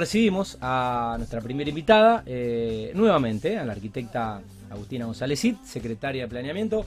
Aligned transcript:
Recibimos 0.00 0.56
a 0.62 1.16
nuestra 1.18 1.42
primera 1.42 1.68
invitada, 1.68 2.22
eh, 2.24 2.90
nuevamente, 2.94 3.58
a 3.58 3.66
la 3.66 3.72
arquitecta 3.72 4.40
Agustina 4.70 5.04
González 5.04 5.38
Cid, 5.38 5.56
secretaria 5.62 6.22
de 6.22 6.28
Planeamiento. 6.28 6.86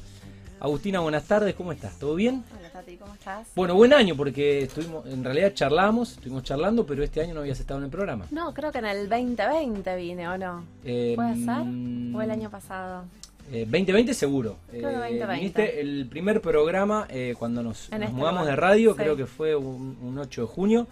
Agustina, 0.59 0.99
buenas 0.99 1.23
tardes, 1.25 1.53
¿cómo 1.53 1.71
estás? 1.73 1.99
¿Todo 1.99 2.15
bien? 2.15 2.43
Hola 2.59 2.69
Tati, 2.71 2.95
¿cómo 2.97 3.13
estás? 3.13 3.49
Bueno, 3.55 3.75
buen 3.75 3.93
año 3.93 4.15
porque 4.15 4.63
estuvimos, 4.63 5.05
en 5.05 5.23
realidad 5.23 5.53
charlamos, 5.53 6.13
estuvimos 6.13 6.41
charlando, 6.41 6.87
pero 6.87 7.03
este 7.03 7.21
año 7.21 7.35
no 7.35 7.41
habías 7.41 7.59
estado 7.59 7.81
en 7.81 7.83
el 7.83 7.91
programa. 7.91 8.25
No, 8.31 8.51
creo 8.51 8.71
que 8.71 8.79
en 8.79 8.85
el 8.85 9.07
2020 9.07 9.95
vine, 9.95 10.27
¿o 10.29 10.35
no? 10.39 10.65
Eh, 10.83 11.13
¿Puede 11.15 11.35
ser? 11.35 12.15
¿O 12.15 12.19
el 12.23 12.31
año 12.31 12.49
pasado? 12.49 13.03
eh, 13.51 13.67
2020 13.69 14.11
seguro. 14.15 14.55
Creo 14.71 14.81
que 14.81 14.87
Eh, 14.87 15.19
2020. 15.19 15.33
viniste 15.35 15.81
el 15.81 16.07
primer 16.09 16.41
programa 16.41 17.05
eh, 17.11 17.35
cuando 17.37 17.61
nos, 17.61 17.91
este 17.93 18.07
mudamos 18.07 18.47
de 18.47 18.55
radio, 18.55 18.93
sí. 18.93 18.97
creo 18.97 19.15
que 19.15 19.27
fue 19.27 19.55
un, 19.55 19.99
un 20.01 20.17
8 20.17 20.41
de 20.41 20.47
junio, 20.47 20.87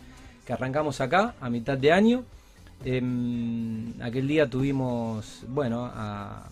que 0.52 0.56
arrancamos 0.56 1.00
acá 1.00 1.34
a 1.40 1.50
mitad 1.50 1.78
de 1.78 1.94
año. 1.94 2.26
Em, 2.84 3.94
aquel 4.02 4.28
día 4.28 4.50
tuvimos, 4.50 5.46
bueno, 5.48 5.86
a, 5.86 6.50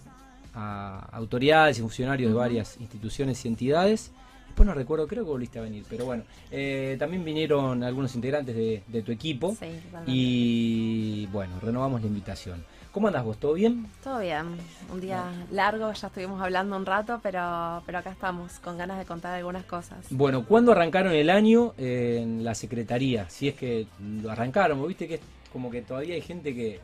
a 0.55 1.09
autoridades 1.11 1.79
y 1.79 1.81
funcionarios 1.81 2.31
de 2.31 2.37
varias 2.37 2.77
instituciones 2.79 3.43
y 3.43 3.49
entidades. 3.49 4.11
Después 4.49 4.67
no 4.67 4.73
recuerdo, 4.73 5.07
creo 5.07 5.23
que 5.23 5.29
volviste 5.29 5.59
a 5.59 5.61
venir, 5.61 5.85
pero 5.89 6.05
bueno, 6.05 6.23
eh, 6.51 6.97
también 6.99 7.23
vinieron 7.23 7.81
algunos 7.83 8.13
integrantes 8.15 8.55
de, 8.55 8.83
de 8.87 9.01
tu 9.03 9.11
equipo 9.11 9.55
Sí, 9.57 9.67
y 10.05 11.25
bueno, 11.27 11.59
renovamos 11.61 12.01
la 12.01 12.07
invitación. 12.07 12.65
¿Cómo 12.91 13.07
andas 13.07 13.23
vos? 13.23 13.37
¿Todo 13.37 13.53
bien? 13.53 13.85
Todo 14.03 14.19
bien, 14.19 14.57
un 14.91 14.99
día 14.99 15.23
largo, 15.51 15.93
ya 15.93 16.07
estuvimos 16.07 16.41
hablando 16.41 16.75
un 16.75 16.85
rato, 16.87 17.19
pero, 17.21 17.83
pero 17.85 17.99
acá 17.99 18.09
estamos, 18.11 18.53
con 18.59 18.77
ganas 18.79 18.97
de 18.97 19.05
contar 19.05 19.35
algunas 19.35 19.63
cosas. 19.65 20.07
Bueno, 20.09 20.43
¿cuándo 20.43 20.71
arrancaron 20.71 21.13
el 21.13 21.29
año 21.29 21.73
en 21.77 22.43
la 22.43 22.55
secretaría? 22.55 23.29
Si 23.29 23.47
es 23.47 23.53
que 23.55 23.85
lo 23.99 24.31
arrancaron, 24.31 24.85
viste 24.87 25.07
que 25.07 25.15
es 25.15 25.21
como 25.53 25.69
que 25.69 25.83
todavía 25.83 26.15
hay 26.15 26.21
gente 26.21 26.55
que 26.55 26.79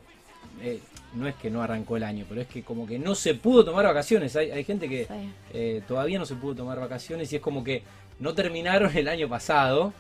eh, 0.62 0.80
no 1.14 1.28
es 1.28 1.36
que 1.36 1.50
no 1.50 1.62
arrancó 1.62 1.98
el 1.98 2.04
año, 2.04 2.26
pero 2.28 2.42
es 2.42 2.48
que 2.48 2.64
como 2.64 2.86
que 2.86 3.00
no 3.00 3.16
se 3.16 3.36
pudo 3.36 3.64
tomar 3.66 3.86
vacaciones. 3.86 4.36
Hay, 4.36 4.52
hay 4.52 4.64
gente 4.64 4.90
que 4.90 5.06
Sí. 5.06 5.32
eh, 5.54 5.82
todavía 5.88 6.20
no 6.20 6.26
se 6.26 6.36
pudo 6.36 6.56
tomar 6.56 6.80
vacaciones 6.80 7.32
y 7.32 7.38
es 7.38 7.42
como 7.42 7.64
que 7.64 7.84
no 8.20 8.34
terminaron 8.34 8.96
el 8.98 9.08
año 9.08 9.28
pasado 9.30 9.94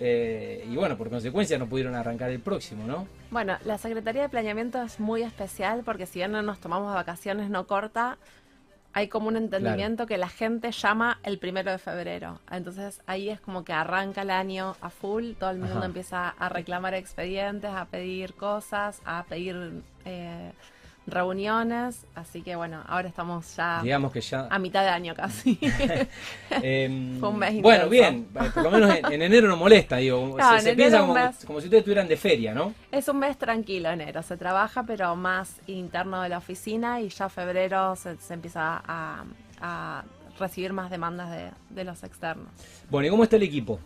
eh, 0.00 0.64
y 0.70 0.76
bueno, 0.76 0.96
por 0.96 1.10
consecuencia 1.10 1.58
no 1.58 1.66
pudieron 1.66 1.94
arrancar 1.94 2.30
el 2.30 2.38
próximo, 2.40 2.86
¿no? 2.86 3.06
Bueno, 3.30 3.56
la 3.64 3.78
Secretaría 3.78 4.22
de 4.22 4.28
Planeamiento 4.28 4.80
es 4.82 5.00
muy 5.00 5.22
especial 5.22 5.82
porque 5.84 6.06
si 6.06 6.20
bien 6.20 6.30
no 6.32 6.40
nos 6.42 6.60
tomamos 6.60 6.94
vacaciones 6.94 7.50
no 7.50 7.66
corta, 7.66 8.16
hay 8.92 9.08
como 9.08 9.28
un 9.28 9.36
entendimiento 9.36 10.06
que 10.06 10.18
la 10.18 10.28
gente 10.28 10.72
llama 10.72 11.20
el 11.22 11.38
primero 11.38 11.70
de 11.70 11.78
febrero. 11.78 12.40
Entonces 12.50 13.00
ahí 13.06 13.28
es 13.28 13.40
como 13.40 13.64
que 13.64 13.72
arranca 13.72 14.22
el 14.22 14.30
año 14.30 14.76
a 14.80 14.90
full, 14.90 15.32
todo 15.38 15.50
el 15.50 15.58
mundo 15.58 15.76
Ajá. 15.76 15.86
empieza 15.86 16.28
a 16.30 16.48
reclamar 16.48 16.94
expedientes, 16.94 17.70
a 17.70 17.84
pedir 17.84 18.34
cosas, 18.34 19.00
a 19.04 19.24
pedir 19.28 19.82
eh, 20.04 20.52
reuniones. 21.10 22.06
Así 22.14 22.42
que 22.42 22.56
bueno, 22.56 22.82
ahora 22.86 23.08
estamos 23.08 23.56
ya 23.56 23.80
Digamos 23.82 24.12
que 24.12 24.20
ya... 24.20 24.46
a 24.50 24.58
mitad 24.58 24.82
de 24.82 24.88
año 24.90 25.14
casi. 25.14 25.58
Em, 26.62 27.18
Fue 27.20 27.28
un 27.28 27.38
mes 27.38 27.60
bueno, 27.62 27.88
bien, 27.88 28.24
por 28.26 28.62
lo 28.62 28.70
menos 28.70 28.94
en, 28.96 29.12
en 29.12 29.22
enero 29.22 29.48
no 29.48 29.56
molesta, 29.56 29.96
digo. 29.96 30.36
No, 30.38 30.58
se 30.58 30.64
se 30.64 30.74
piensa 30.76 31.00
como, 31.00 31.14
mes. 31.14 31.44
como 31.44 31.60
si 31.60 31.66
ustedes 31.66 31.80
estuvieran 31.82 32.08
de 32.08 32.16
feria, 32.16 32.54
¿no? 32.54 32.74
Es 32.90 33.08
un 33.08 33.18
mes 33.18 33.36
tranquilo 33.38 33.90
enero, 33.90 34.22
se 34.22 34.36
trabaja 34.36 34.82
pero 34.84 35.14
más 35.16 35.56
interno 35.66 36.22
de 36.22 36.28
la 36.28 36.38
oficina 36.38 37.00
y 37.00 37.08
ya 37.08 37.28
febrero 37.28 37.96
se, 37.96 38.16
se 38.16 38.34
empieza 38.34 38.82
a, 38.86 39.24
a 39.60 40.04
recibir 40.38 40.72
más 40.72 40.90
demandas 40.90 41.30
de, 41.30 41.50
de 41.70 41.84
los 41.84 42.02
externos. 42.02 42.48
Bueno, 42.90 43.08
¿y 43.08 43.10
cómo 43.10 43.24
está 43.24 43.36
el 43.36 43.42
equipo? 43.42 43.78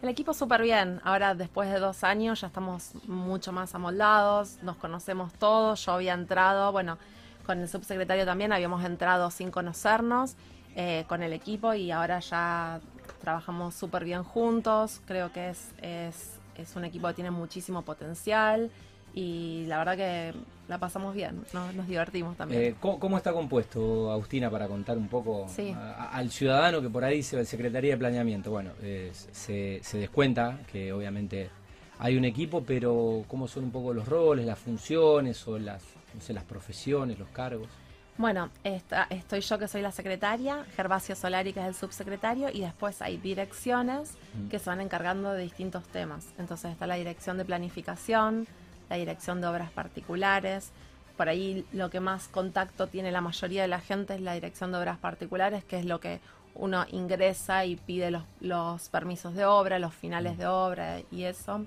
El 0.00 0.08
equipo 0.08 0.32
súper 0.32 0.62
bien, 0.62 1.00
ahora 1.02 1.34
después 1.34 1.68
de 1.72 1.80
dos 1.80 2.04
años 2.04 2.40
ya 2.40 2.46
estamos 2.46 2.92
mucho 3.08 3.50
más 3.50 3.74
amoldados, 3.74 4.58
nos 4.62 4.76
conocemos 4.76 5.32
todos, 5.32 5.84
yo 5.84 5.92
había 5.92 6.14
entrado, 6.14 6.70
bueno, 6.70 6.98
con 7.44 7.58
el 7.58 7.68
subsecretario 7.68 8.24
también 8.24 8.52
habíamos 8.52 8.84
entrado 8.84 9.28
sin 9.32 9.50
conocernos 9.50 10.36
eh, 10.76 11.04
con 11.08 11.24
el 11.24 11.32
equipo 11.32 11.74
y 11.74 11.90
ahora 11.90 12.20
ya 12.20 12.80
trabajamos 13.20 13.74
súper 13.74 14.04
bien 14.04 14.22
juntos, 14.22 15.00
creo 15.04 15.32
que 15.32 15.48
es, 15.48 15.72
es, 15.82 16.38
es 16.54 16.76
un 16.76 16.84
equipo 16.84 17.08
que 17.08 17.14
tiene 17.14 17.32
muchísimo 17.32 17.82
potencial 17.82 18.70
y 19.18 19.64
la 19.66 19.78
verdad 19.78 19.96
que 19.96 20.34
la 20.68 20.78
pasamos 20.78 21.12
bien, 21.14 21.42
¿no? 21.52 21.72
nos 21.72 21.88
divertimos 21.88 22.36
también. 22.36 22.62
Eh, 22.62 22.74
¿cómo, 22.78 23.00
cómo 23.00 23.16
está 23.16 23.32
compuesto, 23.32 24.12
Agustina, 24.12 24.48
para 24.50 24.68
contar 24.68 24.96
un 24.96 25.08
poco 25.08 25.46
Sí. 25.48 25.72
a- 25.76 25.92
a- 25.94 26.10
al 26.10 26.30
ciudadano 26.30 26.80
que 26.80 26.88
por 26.90 27.02
ahí 27.04 27.16
dice 27.16 27.44
Secretaría 27.44 27.92
de 27.92 27.96
Planeamiento? 27.98 28.50
Bueno, 28.50 28.70
eh, 28.82 29.10
se, 29.32 29.80
se 29.82 29.98
descuenta 29.98 30.58
que 30.70 30.92
obviamente 30.92 31.50
hay 31.98 32.16
un 32.16 32.24
equipo, 32.24 32.62
pero 32.62 33.24
¿cómo 33.26 33.48
son 33.48 33.64
un 33.64 33.70
poco 33.72 33.92
los 33.92 34.06
roles, 34.06 34.46
las 34.46 34.58
funciones 34.58 35.46
o 35.48 35.58
las, 35.58 35.82
no 36.14 36.20
sé, 36.20 36.32
las 36.32 36.44
profesiones, 36.44 37.18
los 37.18 37.28
cargos? 37.30 37.66
Bueno, 38.18 38.50
esta- 38.64 39.06
estoy 39.10 39.40
yo 39.40 39.58
que 39.58 39.68
soy 39.68 39.80
la 39.80 39.90
secretaria, 39.92 40.64
Gervasio 40.76 41.14
Solari 41.16 41.52
que 41.52 41.60
es 41.60 41.66
el 41.66 41.74
subsecretario 41.74 42.50
y 42.52 42.60
después 42.60 43.00
hay 43.00 43.16
direcciones 43.16 44.12
Mm. 44.34 44.48
que 44.48 44.58
se 44.58 44.68
van 44.70 44.80
encargando 44.80 45.32
de 45.32 45.42
distintos 45.42 45.84
temas. 45.88 46.26
Entonces 46.38 46.70
está 46.72 46.86
la 46.86 46.96
dirección 46.96 47.38
de 47.38 47.44
planificación, 47.44 48.46
la 48.88 48.96
dirección 48.96 49.40
de 49.40 49.46
obras 49.46 49.70
particulares. 49.70 50.72
Por 51.16 51.28
ahí 51.28 51.66
lo 51.72 51.90
que 51.90 52.00
más 52.00 52.28
contacto 52.28 52.86
tiene 52.86 53.10
la 53.10 53.20
mayoría 53.20 53.62
de 53.62 53.68
la 53.68 53.80
gente 53.80 54.14
es 54.14 54.20
la 54.20 54.34
dirección 54.34 54.72
de 54.72 54.78
obras 54.78 54.98
particulares, 54.98 55.64
que 55.64 55.78
es 55.78 55.84
lo 55.84 56.00
que 56.00 56.20
uno 56.54 56.84
ingresa 56.90 57.64
y 57.64 57.76
pide 57.76 58.10
los, 58.40 58.88
permisos 58.88 59.34
de 59.34 59.44
obra, 59.44 59.78
los 59.78 59.94
finales 59.94 60.38
de 60.38 60.46
obra 60.46 61.00
y 61.10 61.24
eso. 61.24 61.64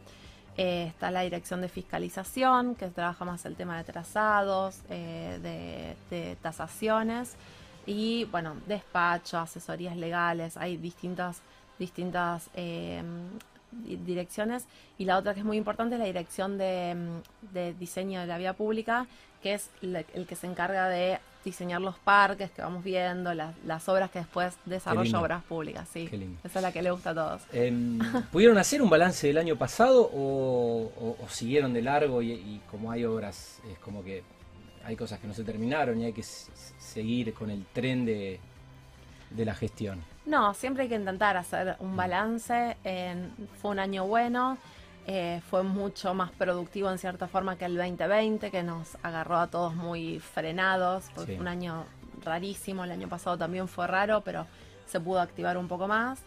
Eh, 0.58 0.88
está 0.88 1.12
la 1.12 1.22
dirección 1.22 1.62
de 1.62 1.70
fiscalización, 1.70 2.76
que 2.76 2.88
trabaja 2.88 3.24
más 3.24 3.46
el 3.46 3.56
tema 3.56 3.78
de 3.78 3.86
trazados, 3.86 4.82
eh, 4.90 5.96
de, 6.10 6.36
tasaciones 6.42 7.36
y, 7.86 8.26
bueno, 8.26 8.56
despacho, 8.68 9.40
asesorías 9.40 9.96
legales, 9.96 10.58
hay 10.58 10.76
distintas, 10.76 11.42
distintas 11.80 12.50
eh, 12.54 13.02
direcciones. 13.72 14.66
Y 14.98 15.06
la 15.06 15.18
otra 15.18 15.34
que 15.34 15.40
es 15.40 15.46
muy 15.46 15.58
importante 15.58 15.96
es 15.96 16.00
la 16.00 16.06
dirección 16.06 16.58
de, 16.58 16.96
mm, 16.96 17.54
de 17.54 17.74
diseño 17.74 18.20
de 18.22 18.28
la 18.28 18.38
vía 18.38 18.54
pública, 18.54 19.08
que 19.42 19.54
es 19.56 19.70
el 19.82 20.26
que 20.28 20.36
se 20.36 20.48
encarga 20.48 20.88
de 20.88 21.20
diseñar 21.44 21.82
los 21.82 21.98
parques 21.98 22.52
que 22.52 22.62
vamos 22.62 22.84
viendo, 22.84 23.34
las, 23.34 23.56
las 23.66 23.90
obras 23.90 24.12
que 24.12 24.20
después 24.20 24.54
desarrolla 24.66 25.20
obras 25.20 25.44
públicas, 25.44 25.90
sí. 25.92 26.08
Qué 26.08 26.18
lindo. 26.18 26.40
Esa 26.44 26.60
es 26.60 26.64
la 26.64 26.72
que 26.72 26.84
le 26.84 26.92
gusta 26.92 27.10
a 27.10 27.16
todos. 27.16 27.42
Em, 27.52 27.98
¿Pudieron 28.32 28.60
hacer 28.60 28.80
un 28.84 28.90
balance 28.92 29.26
del 29.26 29.40
año 29.40 29.56
pasado 29.56 30.04
o, 30.14 30.92
o- 31.00 31.18
o 31.20 31.30
siguieron 31.30 31.74
de 31.74 31.82
largo 31.82 32.22
y, 32.22 32.34
y 32.34 32.62
como 32.70 32.92
hay 32.92 33.06
obras, 33.06 33.60
es 33.72 33.80
como 33.80 34.04
que 34.04 34.22
hay 34.86 34.96
cosas 34.96 35.20
que 35.20 35.26
no 35.28 35.34
se 35.34 35.44
terminaron 35.44 36.00
y 36.00 36.06
hay 36.06 36.14
que 36.14 36.22
seguir 36.22 37.34
con 37.34 37.50
el 37.50 37.66
tren 37.74 38.06
de, 38.06 38.40
de 39.32 39.46
la 39.46 39.56
gestión? 39.56 40.04
No, 40.26 40.54
siempre 40.54 40.84
hay 40.84 40.90
que 40.90 40.96
intentar 40.96 41.36
hacer 41.38 41.76
un 41.80 41.96
balance. 41.96 42.78
En- 42.84 43.34
fue 43.62 43.72
un 43.72 43.80
año 43.80 44.06
bueno, 44.06 44.58
eh, 45.08 45.42
fue 45.50 45.64
mucho 45.64 46.14
más 46.14 46.32
productivo 46.32 46.92
en 46.92 47.00
cierta 47.00 47.28
forma 47.28 47.58
que 47.58 47.66
el 47.66 47.76
2020, 47.76 48.52
que 48.52 48.62
nos 48.64 48.98
agarró 49.02 49.38
a 49.40 49.48
todos 49.48 49.74
muy 49.76 50.20
frenados, 50.20 51.06
porque 51.16 51.32
Sí. 51.32 51.36
fue 51.38 51.42
un 51.42 51.48
año 51.48 51.86
rarísimo. 52.24 52.84
El 52.84 52.92
año 52.92 53.08
pasado 53.10 53.38
también 53.38 53.68
fue 53.68 53.88
raro, 53.88 54.22
pero 54.22 54.46
se 54.86 55.00
pudo 55.00 55.20
activar 55.22 55.58
un 55.58 55.68
poco 55.68 55.88
más. 55.88 56.20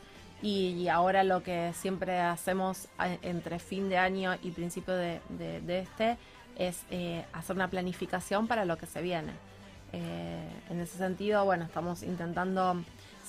Y, 0.42 0.70
y 0.70 0.88
ahora 0.88 1.22
lo 1.22 1.42
que 1.42 1.72
siempre 1.74 2.18
hacemos 2.20 2.88
a- 2.98 3.14
entre 3.22 3.60
fin 3.60 3.88
de 3.88 3.96
año 3.98 4.34
y 4.42 4.50
principio 4.50 4.94
de, 4.94 5.20
de- 5.28 5.60
de 5.60 5.78
este 5.80 6.18
es 6.58 6.82
eh, 6.90 7.24
hacer 7.32 7.54
una 7.56 7.68
planificación 7.68 8.48
para 8.48 8.64
lo 8.64 8.76
que 8.76 8.86
se 8.86 9.00
viene. 9.00 9.32
Eh, 9.92 10.48
en 10.70 10.80
ese 10.80 10.98
sentido, 10.98 11.44
bueno, 11.44 11.64
estamos 11.64 12.02
intentando 12.02 12.82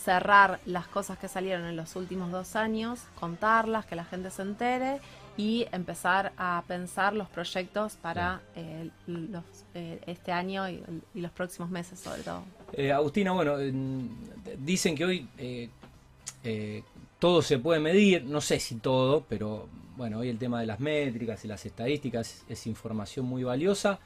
cerrar 0.06 0.60
las 0.68 0.88
cosas 0.88 1.18
que 1.18 1.28
salieron 1.28 1.66
en 1.66 1.76
los 1.76 1.96
últimos 1.96 2.32
dos 2.32 2.56
años, 2.56 3.00
contarlas, 3.20 3.86
que 3.88 3.96
la 3.96 4.06
gente 4.06 4.30
se 4.30 4.44
entere 4.44 5.00
y 5.36 5.66
empezar 5.72 6.32
a 6.38 6.64
pensar 6.68 7.14
los 7.14 7.28
proyectos 7.28 7.94
para 8.02 8.42
eh, 8.56 8.90
los, 9.08 9.44
eh, 9.74 10.00
este 10.06 10.32
año 10.32 10.70
y, 10.70 10.82
y 11.16 11.22
los 11.22 11.32
próximos 11.32 11.70
meses 11.72 12.00
sobre 12.00 12.22
todo. 12.22 12.44
Eh, 12.74 12.92
Agustina, 12.92 13.32
bueno, 13.32 13.60
en- 13.60 14.10
dicen 14.60 14.96
que 14.96 15.06
hoy 15.06 15.28
todo 17.20 17.42
se 17.42 17.58
puede 17.58 17.80
medir, 17.80 18.24
no 18.26 18.40
sé 18.42 18.60
si 18.60 18.76
todo, 18.76 19.26
pero 19.28 19.68
bueno, 19.98 20.20
hoy 20.20 20.30
el 20.30 20.38
tema 20.38 20.60
de 20.60 20.68
las 20.68 20.80
métricas 20.80 21.44
y 21.44 21.48
las 21.48 21.66
estadísticas 21.66 22.44
es 22.48 22.68
información 22.68 23.26
muy 23.26 23.44
valiosa. 23.44 23.98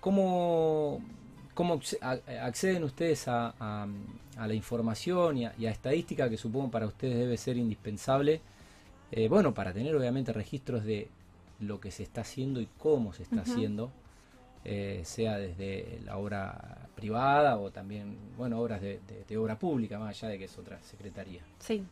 ¿Cómo, 0.00 1.00
cómo 1.56 1.80
a- 2.00 2.18
acceden 2.46 2.84
ustedes 2.84 3.26
a, 3.26 3.54
a- 3.58 3.88
a 4.36 4.46
la 4.46 4.54
información 4.54 5.38
y 5.38 5.46
a, 5.46 5.54
y 5.58 5.66
a 5.66 5.70
estadística 5.72 6.30
que 6.30 6.36
supongo 6.36 6.70
para 6.70 6.86
ustedes 6.86 7.16
debe 7.18 7.36
ser 7.36 7.56
indispensable? 7.56 8.40
eh, 9.12 9.28
bueno, 9.28 9.54
para 9.54 9.72
tener 9.72 9.94
obviamente 9.96 10.32
registros 10.32 10.84
de 10.84 11.08
lo 11.60 11.80
que 11.80 11.90
se 11.90 12.02
está 12.02 12.20
haciendo 12.22 12.60
y 12.60 12.68
cómo 12.78 13.12
se 13.12 13.22
está 13.22 13.42
haciendo 13.42 13.90
eh, 14.64 15.02
sea 15.04 15.36
desde 15.38 16.00
la 16.04 16.16
obra 16.18 16.88
privada 16.96 17.56
o 17.56 17.70
también, 17.70 18.16
bueno, 18.36 18.58
obras 18.60 18.80
de, 18.80 19.00
de- 19.06 19.24
de 19.28 19.36
obra 19.38 19.56
pública, 19.56 19.96
más 19.98 20.10
allá 20.10 20.28
de 20.32 20.38
que 20.38 20.44
es 20.46 20.58
otra 20.58 20.78
secretaría. 20.82 21.40
Sí. 21.60 21.84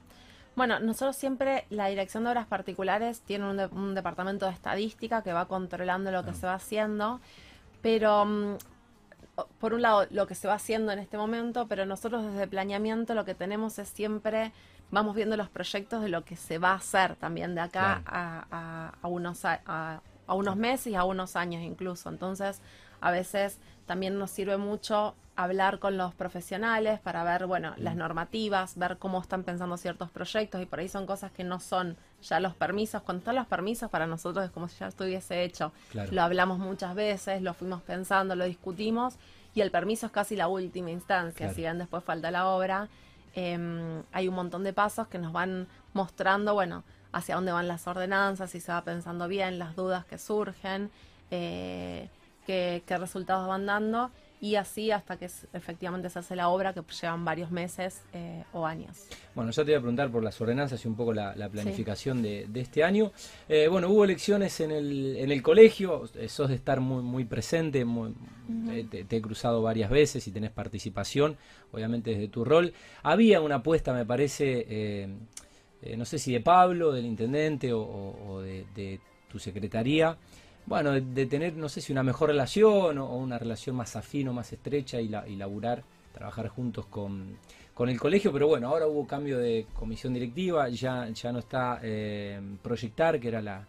Bueno, 0.56 0.80
nosotros 0.80 1.16
siempre, 1.16 1.64
la 1.70 1.86
Dirección 1.86 2.24
de 2.24 2.30
Obras 2.30 2.46
Particulares 2.46 3.20
tiene 3.20 3.44
un, 3.48 3.94
departamento 3.94 4.46
de 4.46 4.52
estadística 4.52 5.22
que 5.22 5.32
va 5.32 5.46
controlando 5.46 6.10
lo 6.10 6.24
que 6.24 6.30
ah. 6.30 6.34
se 6.34 6.46
va 6.46 6.54
haciendo, 6.54 7.20
pero 7.80 8.24
mm, 8.24 8.56
por 9.58 9.74
un 9.74 9.82
lado 9.82 10.06
lo 10.10 10.26
que 10.26 10.34
se 10.34 10.48
va 10.48 10.54
haciendo 10.54 10.92
en 10.92 10.98
este 10.98 11.16
momento, 11.16 11.66
pero 11.66 11.86
nosotros 11.86 12.24
desde 12.24 12.46
planeamiento 12.46 13.14
lo 13.14 13.24
que 13.24 13.34
tenemos 13.34 13.78
es 13.78 13.88
siempre, 13.88 14.52
vamos 14.90 15.14
viendo 15.16 15.36
los 15.36 15.48
proyectos 15.48 16.02
de 16.02 16.08
lo 16.08 16.24
que 16.24 16.36
se 16.36 16.58
va 16.58 16.70
a 16.70 16.76
hacer 16.76 17.16
también 17.16 17.54
de 17.54 17.60
acá 17.60 18.02
a, 18.06 18.92
unos, 19.02 19.44
a, 19.44 20.00
unos 20.28 20.56
meses 20.56 20.88
y 20.88 20.94
a 20.94 21.04
unos 21.04 21.36
años 21.36 21.62
incluso. 21.62 22.08
Entonces, 22.08 22.60
a 23.00 23.10
veces 23.10 23.58
también 23.86 24.18
nos 24.18 24.30
sirve 24.30 24.56
mucho 24.56 25.14
hablar 25.36 25.78
con 25.78 25.96
los 25.96 26.14
profesionales 26.14 27.00
para 27.00 27.24
ver, 27.24 27.46
bueno, 27.46 27.74
las 27.76 27.96
normativas, 27.96 28.78
ver 28.78 28.98
cómo 28.98 29.20
están 29.20 29.42
pensando 29.42 29.76
ciertos 29.76 30.10
proyectos 30.10 30.62
y 30.62 30.66
por 30.66 30.78
ahí 30.78 30.88
son 30.88 31.06
cosas 31.06 31.32
que 31.32 31.42
no 31.42 31.58
son 31.60 31.96
ya 32.22 32.40
los 32.40 32.54
permisos. 32.54 33.02
Cuando 33.02 33.20
están 33.20 33.34
los 33.34 33.46
permisos 33.46 33.90
para 33.90 34.06
nosotros 34.06 34.44
es 34.44 34.50
como 34.50 34.68
si 34.68 34.78
ya 34.78 34.86
estuviese 34.86 35.42
hecho. 35.42 35.72
Lo 36.10 36.22
hablamos 36.22 36.58
muchas 36.58 36.94
veces, 36.94 37.42
lo 37.42 37.54
fuimos 37.54 37.82
pensando, 37.82 38.36
lo 38.36 38.44
discutimos 38.44 39.16
y 39.54 39.60
el 39.60 39.70
permiso 39.70 40.06
es 40.06 40.12
casi 40.12 40.36
la 40.36 40.48
última 40.48 40.90
instancia. 40.90 41.52
Si 41.52 41.62
bien 41.62 41.78
después 41.78 42.04
falta 42.04 42.30
la 42.30 42.48
obra, 42.48 42.88
em, 43.34 44.02
hay 44.12 44.28
un 44.28 44.34
montón 44.34 44.62
de 44.62 44.72
pasos 44.72 45.08
que 45.08 45.18
nos 45.18 45.32
van 45.32 45.66
mostrando, 45.92 46.54
bueno, 46.54 46.84
hacia 47.12 47.36
dónde 47.36 47.52
van 47.52 47.68
las 47.68 47.86
ordenanzas, 47.86 48.50
si 48.50 48.60
se 48.60 48.72
va 48.72 48.82
pensando 48.82 49.28
bien, 49.28 49.58
las 49.58 49.76
dudas 49.76 50.04
que 50.04 50.18
surgen, 50.18 50.90
eh, 51.30 52.08
qué 52.44 52.82
resultados 52.98 53.48
van 53.48 53.66
dando 53.66 54.10
y 54.44 54.56
así 54.56 54.90
hasta 54.90 55.16
que 55.16 55.24
efectivamente 55.54 56.10
se 56.10 56.18
hace 56.18 56.36
la 56.36 56.50
obra 56.50 56.74
que 56.74 56.82
llevan 57.00 57.24
varios 57.24 57.50
meses 57.50 58.02
eh, 58.12 58.44
o 58.52 58.66
años. 58.66 59.06
Bueno, 59.34 59.50
ya 59.50 59.64
te 59.64 59.70
voy 59.70 59.76
a 59.76 59.80
preguntar 59.80 60.10
por 60.10 60.22
las 60.22 60.38
ordenanzas 60.38 60.84
y 60.84 60.88
un 60.88 60.96
poco 60.96 61.14
la, 61.14 61.48
planificación 61.50 62.20
de, 62.20 62.46
este 62.54 62.84
año. 62.84 63.10
Eh, 63.48 63.68
bueno, 63.68 63.88
hubo 63.88 64.04
elecciones 64.04 64.60
en 64.60 64.70
el, 64.70 65.16
en 65.16 65.30
el 65.30 65.42
colegio, 65.42 66.10
eh, 66.14 66.28
sos 66.28 66.50
de 66.50 66.56
estar 66.56 66.80
muy, 66.80 67.02
muy 67.02 67.24
presente, 67.24 67.86
te, 68.90 69.16
he 69.16 69.22
cruzado 69.22 69.62
varias 69.62 69.88
veces 69.88 70.28
y 70.28 70.30
tenés 70.30 70.50
participación, 70.50 71.38
obviamente 71.72 72.10
desde 72.10 72.28
tu 72.28 72.44
rol. 72.44 72.74
Había 73.02 73.40
una 73.40 73.56
apuesta, 73.56 73.94
me 73.94 74.04
parece, 74.04 75.08
no 75.96 76.04
sé 76.04 76.18
si 76.18 76.34
de 76.34 76.40
Pablo, 76.40 76.92
del 76.92 77.06
intendente 77.06 77.72
o, 77.72 78.42
de, 78.42 78.66
de 78.74 79.00
tu 79.30 79.38
secretaría 79.38 80.18
bueno, 80.66 80.92
de, 80.92 81.26
tener, 81.26 81.54
no 81.56 81.68
sé 81.68 81.80
si 81.80 81.92
una 81.92 82.02
mejor 82.02 82.30
relación 82.30 82.98
o, 82.98 83.16
una 83.16 83.38
relación 83.38 83.76
más 83.76 83.96
afín 83.96 84.28
o 84.28 84.32
más 84.32 84.52
estrecha 84.52 85.00
y, 85.00 85.08
la, 85.08 85.28
y 85.28 85.36
laburar, 85.36 85.82
trabajar 86.12 86.48
juntos 86.48 86.86
con, 86.86 87.36
el 87.86 88.00
colegio, 88.00 88.32
pero 88.32 88.46
bueno, 88.46 88.68
ahora 88.68 88.86
hubo 88.86 89.06
cambio 89.06 89.38
de 89.38 89.66
comisión 89.74 90.14
directiva, 90.14 90.68
ya, 90.68 91.08
ya 91.08 91.32
no 91.32 91.40
está 91.40 91.80
eh, 91.82 92.40
Proyectar, 92.62 93.20
que 93.20 93.28
era 93.28 93.42
la, 93.42 93.66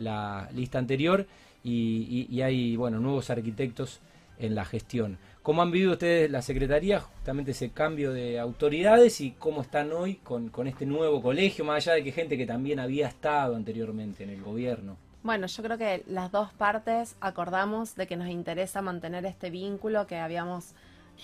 la 0.00 0.48
lista 0.52 0.78
anterior, 0.78 1.26
y, 1.62 2.26
y, 2.30 2.42
hay, 2.42 2.76
bueno, 2.76 3.00
nuevos 3.00 3.30
arquitectos 3.30 4.00
en 4.38 4.54
la 4.54 4.66
gestión. 4.66 5.16
¿Cómo 5.42 5.62
han 5.62 5.70
vivido 5.70 5.92
ustedes 5.92 6.30
la 6.30 6.42
Secretaría, 6.42 7.00
justamente 7.00 7.52
ese 7.52 7.70
cambio 7.70 8.12
de 8.12 8.38
autoridades 8.38 9.20
y 9.20 9.30
cómo 9.32 9.62
están 9.62 9.92
hoy 9.92 10.16
con, 10.16 10.48
con 10.48 10.66
este 10.66 10.84
nuevo 10.84 11.22
colegio, 11.22 11.64
más 11.64 11.86
allá 11.86 11.94
de 11.94 12.04
que 12.04 12.12
gente 12.12 12.36
que 12.36 12.46
también 12.46 12.80
había 12.80 13.08
estado 13.08 13.56
anteriormente 13.56 14.24
en 14.24 14.30
el 14.30 14.42
gobierno? 14.42 14.96
Bueno, 15.24 15.46
yo 15.46 15.62
creo 15.62 15.78
que 15.78 16.04
las 16.06 16.30
dos 16.30 16.52
partes 16.52 17.16
acordamos 17.18 17.96
de 17.96 18.06
que 18.06 18.14
nos 18.14 18.28
interesa 18.28 18.82
mantener 18.82 19.24
este 19.24 19.48
vínculo 19.48 20.06
que 20.06 20.18
habíamos 20.18 20.74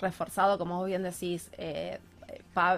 reforzado, 0.01 0.57
como 0.57 0.79
vos 0.79 0.87
bien 0.87 1.03
decís, 1.03 1.51
eh, 1.59 1.99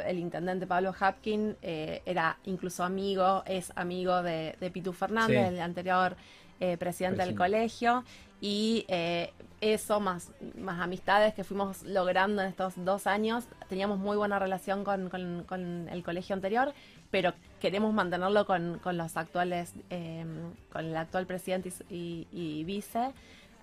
el 0.05 0.19
intendente 0.19 0.67
Pablo 0.67 0.93
Hapkin 0.99 1.57
eh, 1.63 2.03
era 2.07 2.39
incluso 2.45 2.83
amigo, 2.83 3.45
es 3.47 3.73
amigo 3.77 4.21
de, 4.21 4.57
Pitu 4.73 4.93
Fernández, 4.93 5.47
el 5.47 5.61
anterior 5.61 6.17
eh, 6.59 6.77
presidente 6.77 7.25
del 7.25 7.37
colegio, 7.37 8.03
y 8.41 8.85
eso 9.61 10.01
más, 10.01 10.33
más 10.59 10.81
amistades 10.81 11.35
que 11.35 11.45
fuimos 11.45 11.85
logrando 11.85 12.43
en 12.43 12.49
estos 12.49 12.75
dos 12.79 13.07
años, 13.07 13.45
teníamos 13.69 14.01
muy 14.01 14.17
buena 14.17 14.41
relación 14.41 14.83
con, 14.83 15.09
con 15.09 15.89
el 15.89 16.03
colegio 16.03 16.35
anterior 16.35 16.75
pero 17.13 17.35
queremos 17.61 17.93
mantenerlo 17.93 18.47
con, 18.47 18.81
con 18.83 18.97
los 18.97 19.17
actuales, 19.17 19.75
em, 19.91 20.53
con 20.73 20.87
el 20.87 20.97
actual 20.97 21.27
presidente 21.27 21.71
y, 21.91 22.65
vice. 22.65 23.13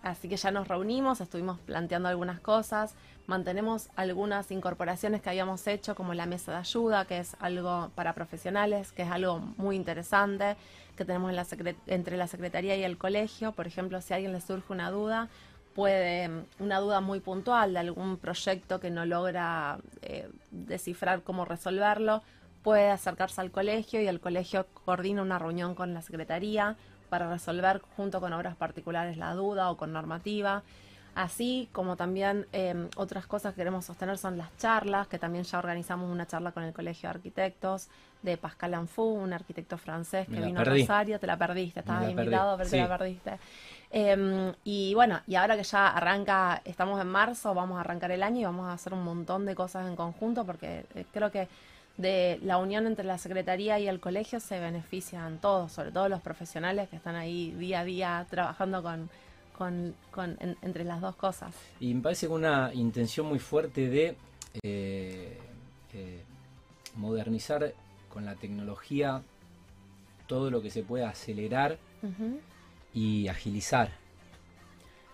Así 0.03 0.29
que 0.29 0.37
ya 0.37 0.51
nos 0.51 0.69
reunimos, 0.69 1.19
estuvimos 1.19 1.59
planteando 1.59 2.07
algunas 2.07 2.39
cosas, 2.39 2.95
mantenemos 3.27 3.89
algunas 3.97 4.49
incorporaciones 4.51 5.21
que 5.21 5.29
habíamos 5.29 5.67
hecho, 5.67 5.95
como 5.95 6.13
la 6.13 6.25
mesa 6.25 6.53
de 6.53 6.59
ayuda, 6.59 7.03
que 7.03 7.17
es 7.17 7.35
algo 7.41 7.89
para 7.95 8.13
profesionales, 8.13 8.93
que 8.93 9.01
es 9.01 9.09
algo 9.09 9.39
muy 9.57 9.75
interesante, 9.75 10.55
que 10.95 11.03
tenemos 11.03 11.31
en 11.31 11.35
la 11.35 11.45
entre 11.87 12.15
la 12.15 12.27
Secretaría 12.27 12.77
y 12.77 12.83
el 12.83 12.97
colegio. 12.97 13.51
Por 13.51 13.67
ejemplo, 13.67 13.99
si 13.99 14.13
a 14.13 14.17
alguien 14.17 14.31
le 14.31 14.41
surge 14.41 14.71
una 14.71 14.91
duda, 14.91 15.27
puede, 15.73 16.29
una 16.59 16.79
duda 16.79 17.01
muy 17.01 17.19
puntual 17.19 17.73
de 17.73 17.79
algún 17.79 18.17
proyecto 18.17 18.79
que 18.79 18.91
no 18.91 19.05
logra 19.05 19.79
eh, 20.01 20.29
descifrar 20.51 21.23
cómo 21.23 21.43
resolverlo, 21.45 22.21
puede 22.63 22.89
acercarse 22.89 23.41
al 23.41 23.51
colegio 23.51 24.01
y 24.01 24.07
el 24.07 24.19
colegio 24.19 24.67
coordina 24.85 25.21
una 25.21 25.39
reunión 25.39 25.75
con 25.75 25.94
la 25.94 26.01
secretaría 26.01 26.75
para 27.09 27.29
resolver 27.29 27.81
junto 27.95 28.19
con 28.19 28.33
obras 28.33 28.56
particulares 28.56 29.17
la 29.17 29.33
duda 29.33 29.71
o 29.71 29.77
con 29.77 29.91
normativa. 29.91 30.63
Así 31.15 31.67
como 31.73 31.95
también 31.95 32.47
em, 32.51 32.88
otras 32.95 33.25
cosas 33.25 33.53
que 33.53 33.57
queremos 33.57 33.83
sostener 33.83 34.17
son 34.17 34.38
las 34.38 34.56
charlas, 34.57 35.07
que 35.07 35.17
también 35.17 35.44
ya 35.44 35.57
organizamos 35.57 36.09
una 36.09 36.27
charla 36.27 36.51
con 36.51 36.63
el 36.63 36.71
Colegio 36.71 37.09
de 37.09 37.15
Arquitectos 37.15 37.89
de 38.21 38.38
Pascal 38.38 38.73
Anfou, 38.73 39.15
un 39.15 39.33
arquitecto 39.33 39.77
francés 39.77 40.27
que 40.27 40.39
vino 40.39 40.59
a 40.59 40.63
Rosario, 40.63 41.19
te 41.19 41.27
la 41.27 41.38
perdiste, 41.38 41.79
estabas 41.79 42.09
invitado, 42.09 42.57
pero 42.57 42.69
te 42.69 42.77
la 42.77 42.97
perdiste. 42.97 43.39
Em, 43.91 44.53
y 44.63 44.94
bueno, 44.94 45.19
y 45.25 45.35
ahora 45.35 45.57
que 45.57 45.63
ya 45.63 45.88
arranca, 45.88 46.61
estamos 46.63 47.01
en 47.01 47.07
marzo, 47.07 47.53
vamos 47.53 47.77
a 47.77 47.81
arrancar 47.81 48.11
el 48.11 48.21
año 48.21 48.41
y 48.41 48.45
vamos 48.45 48.67
a 48.67 48.73
hacer 48.73 48.94
un 48.94 49.03
montón 49.03 49.45
de 49.45 49.56
cosas 49.56 49.88
en 49.88 49.95
conjunto 49.95 50.45
porque 50.45 50.85
eh, 50.94 51.06
creo 51.11 51.31
que 51.31 51.47
de 51.99 52.39
la 52.43 52.57
unión 52.57 52.87
entre 52.87 53.03
la 53.03 53.17
Secretaría 53.17 53.77
y 53.77 53.89
el 53.89 53.99
colegio 53.99 54.39
se 54.39 54.57
benefician 54.59 55.39
todos, 55.39 55.73
sobre 55.73 55.91
todo 55.91 56.07
los 56.07 56.21
profesionales 56.21 56.87
que 56.87 56.95
están 56.95 57.15
ahí 57.15 57.51
día 57.51 57.81
a 57.81 57.83
día 57.83 58.25
trabajando 58.29 58.81
con, 58.81 59.09
con, 60.09 60.37
entre 60.61 60.85
las 60.85 61.01
dos 61.01 61.17
cosas. 61.17 61.53
Y 61.81 61.93
me 61.93 62.01
parece 62.01 62.29
una 62.29 62.73
intención 62.73 63.25
muy 63.25 63.39
fuerte 63.39 63.89
de 63.89 64.15
eh, 64.63 65.37
eh, 65.93 66.23
modernizar 66.95 67.73
con 68.07 68.23
la 68.23 68.35
tecnología 68.35 69.21
todo 70.25 70.49
lo 70.49 70.61
que 70.61 70.69
se 70.69 70.83
pueda 70.83 71.09
acelerar 71.09 71.77
y 72.93 73.27
agilizar. 73.27 73.91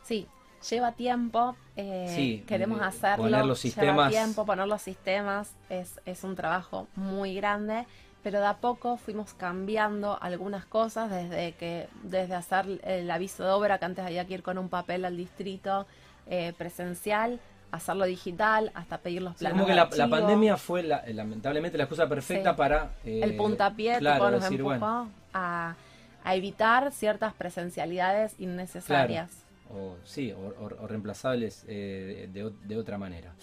Sí, 0.04 0.28
lleva 0.70 0.92
tiempo, 0.94 1.56
eh, 1.76 2.44
queremos 2.48 2.82
hacerlo, 2.82 3.26
poner 3.26 3.46
los 3.46 3.60
sistemas. 3.60 4.10
lleva 4.10 4.10
tiempo, 4.10 4.46
poner 4.46 4.68
los 4.68 4.82
sistemas, 4.82 5.52
es, 5.70 6.00
es 6.06 6.24
un 6.24 6.36
trabajo 6.36 6.88
muy 6.96 7.36
grande, 7.36 7.86
pero 8.24 8.40
de 8.40 8.48
a 8.48 8.58
poco 8.58 8.98
fuimos 8.98 9.34
cambiando 9.34 10.18
algunas 10.22 10.66
cosas, 10.66 11.12
desde 11.12 11.54
que 11.54 11.88
desde 12.04 12.36
hacer 12.36 12.82
el 12.84 13.10
aviso 13.12 13.44
de 13.44 13.50
obra, 13.52 13.78
que 13.78 13.86
antes 13.86 14.06
había 14.06 14.26
que 14.26 14.36
ir 14.36 14.44
con 14.44 14.58
un 14.58 14.70
papel 14.70 15.06
al 15.06 15.16
distrito 15.16 15.86
eh, 16.28 16.54
presencial, 16.58 17.40
hacerlo 17.72 18.06
digital, 18.06 18.72
hasta 18.74 18.98
pedir 18.98 19.22
los 19.22 19.36
planos. 19.36 19.60
como 19.60 19.68
que 19.68 19.76
la, 19.76 20.10
pandemia 20.10 20.58
fue 20.58 20.84
lamentablemente 20.84 21.78
la 21.78 21.84
excusa 21.84 22.08
perfecta 22.08 22.56
para... 22.56 22.94
Eh, 23.04 23.20
el 23.22 23.36
puntapié 23.36 24.00
claro, 24.00 24.32
nos 24.32 24.46
empujó 24.46 25.08
a, 25.34 25.76
a, 26.24 26.36
evitar 26.36 26.92
ciertas 26.92 27.34
presencialidades 27.34 28.40
innecesarias 28.40 29.45
o 29.70 29.96
sí, 30.04 30.32
o, 30.32 30.70
reemplazables 30.88 31.66
eh, 31.68 32.30
de, 32.32 32.78
otra 32.78 32.98
manera. 32.98 33.34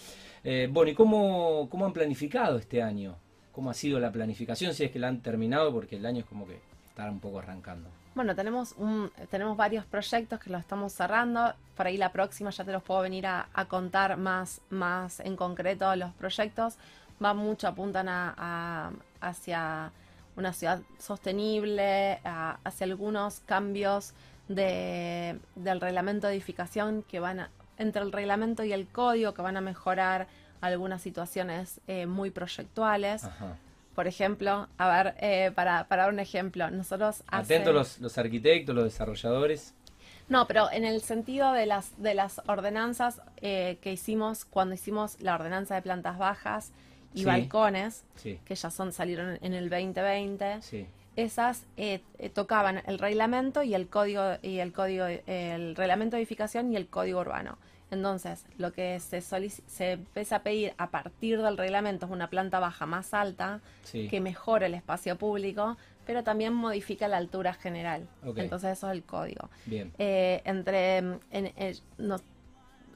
Eh, 0.43 0.67
bueno, 0.71 0.91
¿y 0.91 0.93
cómo, 0.93 1.67
cómo 1.69 1.85
han 1.85 1.93
planificado 1.93 2.57
este 2.57 2.81
año? 2.81 3.15
¿Cómo 3.51 3.69
ha 3.69 3.73
sido 3.73 3.99
la 3.99 4.11
planificación? 4.11 4.73
Si 4.73 4.83
es 4.83 4.91
que 4.91 4.99
la 4.99 5.07
han 5.07 5.21
terminado, 5.21 5.71
porque 5.71 5.97
el 5.97 6.05
año 6.05 6.19
es 6.19 6.25
como 6.25 6.47
que 6.47 6.59
está 6.87 7.09
un 7.09 7.19
poco 7.19 7.39
arrancando. 7.39 7.89
Bueno, 8.15 8.35
tenemos, 8.35 8.73
un, 8.77 9.11
tenemos 9.31 9.57
varios 9.57 9.85
proyectos 9.85 10.39
que 10.39 10.49
los 10.49 10.61
estamos 10.61 10.93
cerrando. 10.93 11.53
Por 11.75 11.87
ahí 11.87 11.97
la 11.97 12.11
próxima 12.11 12.51
ya 12.51 12.63
te 12.63 12.71
los 12.71 12.83
puedo 12.83 13.01
venir 13.01 13.25
a, 13.25 13.47
contar 13.67 14.17
más, 14.17 14.61
más 14.69 15.19
en 15.19 15.35
concreto 15.35 15.95
los 15.95 16.13
proyectos. 16.13 16.77
Va 17.23 17.33
mucho, 17.33 17.67
apuntan 17.67 18.07
a, 18.09 18.91
hacia 19.19 19.91
una 20.35 20.53
ciudad 20.53 20.81
sostenible, 20.99 22.19
hacia 22.23 22.85
algunos 22.85 23.39
cambios 23.41 24.13
de, 24.47 25.39
del 25.55 25.81
reglamento 25.81 26.27
de 26.27 26.33
edificación 26.33 27.03
que 27.03 27.19
van 27.19 27.39
a, 27.41 27.49
entre 27.77 28.01
el 28.01 28.11
reglamento 28.11 28.63
y 28.63 28.73
el 28.73 28.87
código 28.87 29.33
que 29.33 29.41
van 29.41 29.57
a 29.57 29.61
mejorar 29.61 30.27
algunas 30.61 31.01
situaciones 31.01 31.81
eh, 31.87 32.05
muy 32.05 32.29
proyectuales. 32.29 33.23
Por 33.95 34.07
ejemplo, 34.07 34.67
a 34.77 34.87
ver, 34.89 35.15
eh, 35.19 35.51
para, 35.53 35.87
para, 35.87 36.03
dar 36.03 36.13
un 36.13 36.19
ejemplo, 36.19 36.69
nosotros... 36.71 37.23
Atentos 37.27 37.73
los, 37.73 37.99
los 37.99 38.17
arquitectos, 38.17 38.73
los 38.73 38.85
desarrolladores. 38.85 39.73
No, 40.29 40.47
pero 40.47 40.71
en 40.71 40.85
el 40.85 41.01
sentido 41.01 41.51
de 41.51 41.65
las, 41.65 42.01
de 42.01 42.13
las 42.13 42.41
ordenanzas 42.47 43.21
eh, 43.41 43.77
que 43.81 43.91
hicimos 43.91 44.45
cuando 44.45 44.73
hicimos 44.73 45.19
la 45.21 45.35
ordenanza 45.35 45.75
de 45.75 45.81
plantas 45.81 46.17
bajas 46.17 46.71
y 47.13 47.25
balcones, 47.25 48.05
que 48.23 48.55
ya 48.55 48.71
son 48.71 48.91
salieron 48.91 49.37
en 49.41 49.53
el 49.53 49.69
2020. 49.69 50.61
Esas 51.15 51.65
eh, 51.77 52.01
eh, 52.17 52.29
tocaban 52.29 52.81
el 52.87 52.97
reglamento 52.99 53.63
y 53.63 53.75
el 53.75 53.87
código 53.87 54.23
y 54.41 54.59
el 54.59 54.73
código 54.73 55.05
el 55.05 55.75
reglamento 55.75 56.15
de 56.15 56.21
edificación 56.21 56.71
y 56.73 56.75
el 56.75 56.87
código 56.87 57.19
urbano. 57.19 57.57
Entonces, 57.93 58.45
lo 58.57 58.73
que 58.73 58.99
se, 58.99 59.21
se 59.21 59.91
empieza 59.91 60.37
a 60.37 60.43
pedir 60.43 60.73
a 60.77 60.89
partir 60.89 61.41
del 61.41 61.57
reglamento 61.57 62.07
es 62.07 62.11
una 62.11 62.27
planta 62.27 62.59
baja 62.59 62.87
más 62.87 63.13
alta 63.13 63.61
que 63.91 64.19
mejore 64.19 64.65
el 64.65 64.73
espacio 64.73 65.15
público, 65.17 65.77
pero 66.05 66.23
también 66.23 66.53
modifica 66.53 67.07
la 67.07 67.17
altura 67.17 67.53
general. 67.53 68.07
Entonces, 68.35 68.77
eso 68.77 68.87
es 68.89 68.93
el 68.93 69.03
código. 69.03 69.49
Bien. 69.65 69.93
Eh, 69.99 70.41
entre 70.45 71.03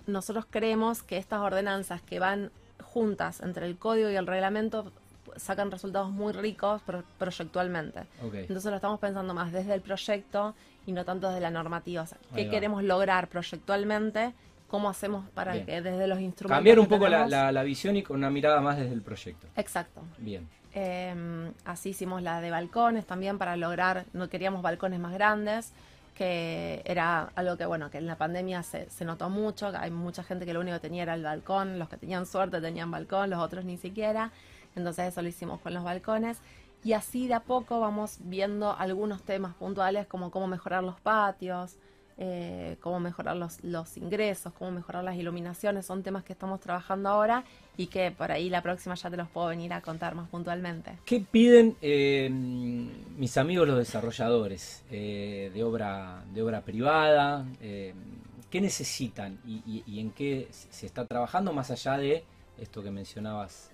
nosotros 0.08 0.48
creemos 0.50 1.04
que 1.04 1.18
estas 1.18 1.42
ordenanzas 1.42 2.02
que 2.02 2.18
van 2.20 2.52
juntas 2.82 3.42
entre 3.42 3.68
el 3.68 3.78
código 3.78 4.10
y 4.10 4.16
el 4.16 4.26
reglamento 4.26 4.92
sacan 5.38 5.72
resultados 5.72 6.10
muy 6.12 6.34
ricos 6.34 6.82
proyectualmente. 7.18 8.02
Entonces 8.22 8.66
lo 8.66 8.76
estamos 8.76 9.00
pensando 9.00 9.34
más 9.34 9.52
desde 9.52 9.74
el 9.74 9.82
proyecto 9.82 10.56
y 10.86 10.92
no 10.92 11.06
tanto 11.06 11.28
desde 11.28 11.42
la 11.42 11.52
normativa. 11.52 12.06
¿Qué 12.36 12.50
queremos 12.50 12.84
lograr 12.84 13.28
proyectualmente? 13.28 14.34
¿Cómo 14.68 14.90
hacemos 14.90 15.30
para 15.30 15.54
que 15.66 15.82
desde 15.82 16.08
los 16.08 16.20
instrumentos... 16.20 16.58
Cambiar 16.58 16.80
un 16.80 16.88
poco 16.88 17.08
la, 17.08 17.64
visión 17.64 17.96
y 17.96 18.04
con 18.04 18.18
una 18.18 18.30
mirada 18.30 18.62
más 18.62 18.78
desde 18.78 18.94
el 18.94 19.02
proyecto. 19.02 19.48
Exacto. 19.56 20.02
Bien. 20.18 20.48
Em, 20.74 21.54
así 21.66 21.90
hicimos 21.90 22.22
la 22.22 22.42
de 22.42 22.52
balcones 22.52 23.06
también 23.06 23.38
para 23.38 23.56
lograr, 23.56 24.06
no 24.14 24.30
queríamos 24.30 24.62
balcones 24.62 25.00
más 25.00 25.14
grandes, 25.14 25.72
que 26.14 26.82
era 26.86 27.30
algo 27.36 27.58
que, 27.58 27.66
bueno, 27.66 27.90
que 27.90 27.98
en 27.98 28.08
la 28.08 28.16
pandemia 28.16 28.62
se, 28.64 28.90
se 28.90 29.06
notó 29.06 29.30
mucho, 29.30 29.72
hay 29.76 29.92
mucha 29.92 30.24
gente 30.24 30.46
que 30.46 30.54
lo 30.54 30.60
único 30.60 30.78
que 30.78 30.82
tenía 30.82 31.04
era 31.04 31.14
el 31.14 31.24
balcón, 31.24 31.80
los 31.80 31.90
que 31.90 31.98
tenían 31.98 32.26
suerte 32.26 32.60
tenían 32.60 32.92
balcón, 32.92 33.30
los 33.30 33.40
otros 33.40 33.66
ni 33.66 33.78
siquiera. 33.78 34.32
Entonces 34.78 35.08
eso 35.08 35.22
lo 35.22 35.28
hicimos 35.28 35.60
con 35.60 35.74
los 35.74 35.84
balcones. 35.84 36.40
Y 36.84 36.94
así 36.94 37.28
de 37.28 37.34
a 37.34 37.42
poco 37.42 37.80
vamos 37.80 38.20
viendo 38.22 38.74
algunos 38.78 39.24
temas 39.24 39.56
puntuales 39.56 40.08
como 40.08 40.32
cómo 40.32 40.48
mejorar 40.48 40.84
los 40.84 41.00
patios, 41.02 41.78
eh, 42.20 42.78
cómo 42.80 43.00
mejorar 43.00 43.36
los, 43.36 43.98
ingresos, 43.98 44.54
cómo 44.54 44.72
mejorar 44.72 45.04
las 45.04 45.16
iluminaciones. 45.16 45.86
Son 45.86 46.04
temas 46.04 46.24
que 46.24 46.34
estamos 46.34 46.60
trabajando 46.60 47.10
ahora 47.10 47.44
y 47.76 47.88
que 47.88 48.12
por 48.12 48.32
ahí 48.32 48.50
la 48.50 48.62
próxima 48.62 48.96
ya 48.96 49.10
te 49.10 49.18
los 49.18 49.28
puedo 49.28 49.48
venir 49.48 49.74
a 49.74 49.82
contar 49.82 50.16
más 50.16 50.30
puntualmente. 50.30 50.92
¿Qué 51.04 51.20
piden 51.20 51.76
eh, 51.82 52.30
mis 52.30 53.38
amigos 53.38 53.68
los 53.68 53.80
desarrolladores 53.80 54.84
eh, 54.92 55.52
de, 55.54 55.64
obra, 55.64 56.24
de 56.34 56.42
obra 56.44 56.62
privada? 56.62 57.46
¿Qué 57.60 58.62
necesitan 58.62 59.40
y, 59.46 60.00
en 60.00 60.12
qué 60.12 60.48
se 60.52 60.86
está 60.86 61.06
trabajando 61.06 61.52
más 61.52 61.70
allá 61.70 61.98
de 61.98 62.24
esto 62.58 62.82
que 62.82 62.92
mencionabas? 62.92 63.72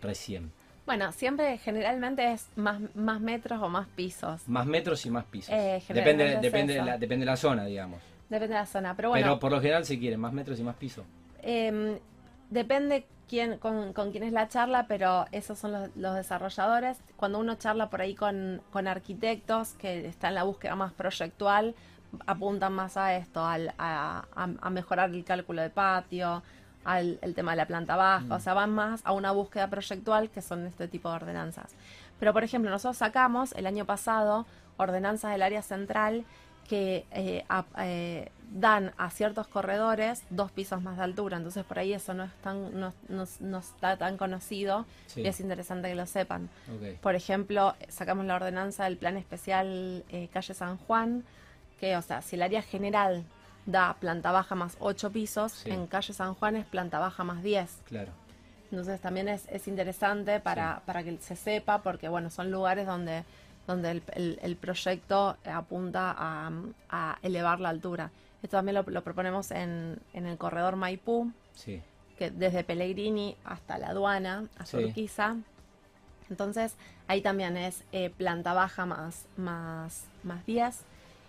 Recién? 0.00 0.52
Bueno, 0.88 1.12
siempre 1.12 1.58
generalmente 1.58 2.32
es 2.32 2.46
más, 2.56 2.80
más 2.94 3.20
metros 3.20 3.60
o 3.60 3.68
más 3.68 3.86
pisos. 3.88 4.48
Más 4.48 4.64
metros 4.64 5.04
y 5.04 5.10
más 5.10 5.26
pisos. 5.26 5.52
Eh, 5.52 5.82
depende, 5.86 6.38
depende, 6.40 6.72
de 6.72 6.82
la, 6.82 6.96
depende 6.96 7.26
de 7.26 7.30
la 7.30 7.36
zona, 7.36 7.66
digamos. 7.66 8.00
Depende 8.30 8.54
de 8.54 8.60
la 8.60 8.64
zona, 8.64 8.96
pero 8.96 9.10
bueno. 9.10 9.22
Pero 9.22 9.38
por 9.38 9.52
lo 9.52 9.60
general 9.60 9.84
se 9.84 9.98
quiere 9.98 10.16
más 10.16 10.32
metros 10.32 10.58
y 10.58 10.62
más 10.62 10.76
pisos. 10.76 11.04
Em, 11.42 11.98
depende 12.48 13.04
quién, 13.28 13.58
con, 13.58 13.92
con, 13.92 14.12
quién 14.12 14.24
es 14.24 14.32
la 14.32 14.48
charla, 14.48 14.86
pero 14.88 15.26
esos 15.30 15.58
son 15.58 15.72
los, 15.94 16.14
desarrolladores. 16.14 16.96
Cuando 17.16 17.38
uno 17.38 17.56
charla 17.56 17.90
por 17.90 18.00
ahí 18.00 18.14
con, 18.14 18.62
con, 18.72 18.88
arquitectos 18.88 19.74
que 19.74 20.06
están 20.06 20.30
en 20.30 20.34
la 20.36 20.44
búsqueda 20.44 20.74
más 20.74 20.94
proyectual, 20.94 21.74
apuntan 22.26 22.72
más 22.72 22.96
a 22.96 23.14
esto, 23.14 23.44
al, 23.44 23.74
a, 23.76 24.24
a 24.34 24.70
mejorar 24.70 25.10
el 25.10 25.22
cálculo 25.22 25.60
de 25.60 25.68
patio, 25.68 26.42
al 26.84 27.18
el 27.22 27.34
tema 27.34 27.52
de 27.52 27.58
la 27.58 27.66
planta 27.66 27.96
baja, 27.96 28.26
o 28.30 28.38
mm. 28.38 28.40
sea, 28.40 28.54
van 28.54 28.70
más 28.70 29.00
a 29.04 29.12
una 29.12 29.32
búsqueda 29.32 29.68
proyectual 29.68 30.30
que 30.30 30.42
son 30.42 30.66
este 30.66 30.88
tipo 30.88 31.08
de 31.10 31.16
ordenanzas. 31.16 31.72
Pero, 32.18 32.32
por 32.32 32.44
ejemplo, 32.44 32.70
nosotros 32.70 32.96
sacamos 32.96 33.52
el 33.52 33.66
año 33.66 33.84
pasado 33.84 34.46
ordenanzas 34.76 35.32
del 35.32 35.42
área 35.42 35.62
central 35.62 36.24
que 36.68 37.06
eh, 37.12 37.44
eh, 37.78 38.30
dan 38.50 38.92
a 38.98 39.10
ciertos 39.10 39.48
corredores 39.48 40.22
dos 40.30 40.52
pisos 40.52 40.82
más 40.82 40.98
de 40.98 41.04
altura, 41.04 41.38
entonces 41.38 41.64
por 41.64 41.78
ahí 41.78 41.92
eso 41.92 42.14
no, 42.14 42.24
es 42.24 42.32
tan, 42.42 42.78
no, 42.78 42.92
no, 43.08 43.58
está 43.58 43.96
tan 43.96 44.16
conocido 44.16 44.86
y 45.16 45.26
es 45.26 45.40
interesante 45.40 45.88
que 45.88 45.94
lo 45.94 46.06
sepan. 46.06 46.48
Por 47.00 47.14
ejemplo, 47.14 47.74
sacamos 47.88 48.26
la 48.26 48.36
ordenanza 48.36 48.84
del 48.84 48.96
plan 48.96 49.16
especial 49.16 50.04
eh, 50.10 50.28
calle 50.32 50.54
San 50.54 50.76
Juan, 50.76 51.24
que, 51.80 51.96
o 51.96 52.02
sea, 52.02 52.22
si 52.22 52.36
el 52.36 52.42
área 52.42 52.62
general 52.62 53.24
da 53.68 53.94
planta 54.00 54.32
baja 54.32 54.54
más 54.54 54.76
8 54.80 55.10
pisos, 55.12 55.66
en 55.66 55.86
calle 55.86 56.14
San 56.14 56.34
Juan 56.34 56.56
es 56.56 56.64
planta 56.64 56.98
baja 56.98 57.22
más 57.22 57.42
10. 57.42 57.82
Claro. 57.84 58.12
Entonces 58.70 58.98
también 59.00 59.28
es, 59.28 59.46
es 59.50 59.68
interesante 59.68 60.40
para, 60.40 60.80
para 60.86 61.04
que 61.04 61.18
se 61.18 61.36
sepa, 61.36 61.82
porque 61.82 62.08
bueno, 62.08 62.30
son 62.30 62.50
lugares 62.50 62.86
donde, 62.86 63.24
donde 63.66 63.90
el, 64.14 64.38
el, 64.42 64.56
proyecto 64.56 65.36
apunta 65.44 66.14
a, 66.16 66.50
a, 66.88 67.18
elevar 67.22 67.60
la 67.60 67.68
altura. 67.68 68.10
Esto 68.42 68.56
también 68.56 68.74
lo, 68.74 68.84
lo 68.84 69.02
proponemos 69.02 69.50
en, 69.50 69.98
en, 70.14 70.26
el 70.26 70.38
corredor 70.38 70.76
Maipú, 70.76 71.30
sí. 71.54 71.82
que 72.16 72.30
desde 72.30 72.64
Pellegrini 72.64 73.36
hasta 73.44 73.76
la 73.76 73.88
aduana, 73.88 74.48
a 74.58 74.64
Surquiza. 74.64 75.36
Entonces 76.30 76.74
ahí 77.06 77.20
también 77.20 77.58
es 77.58 77.84
eh, 77.92 78.10
planta 78.10 78.54
baja 78.54 78.86
más, 78.86 79.26
más, 79.36 80.04
más 80.22 80.44
10 80.46 80.84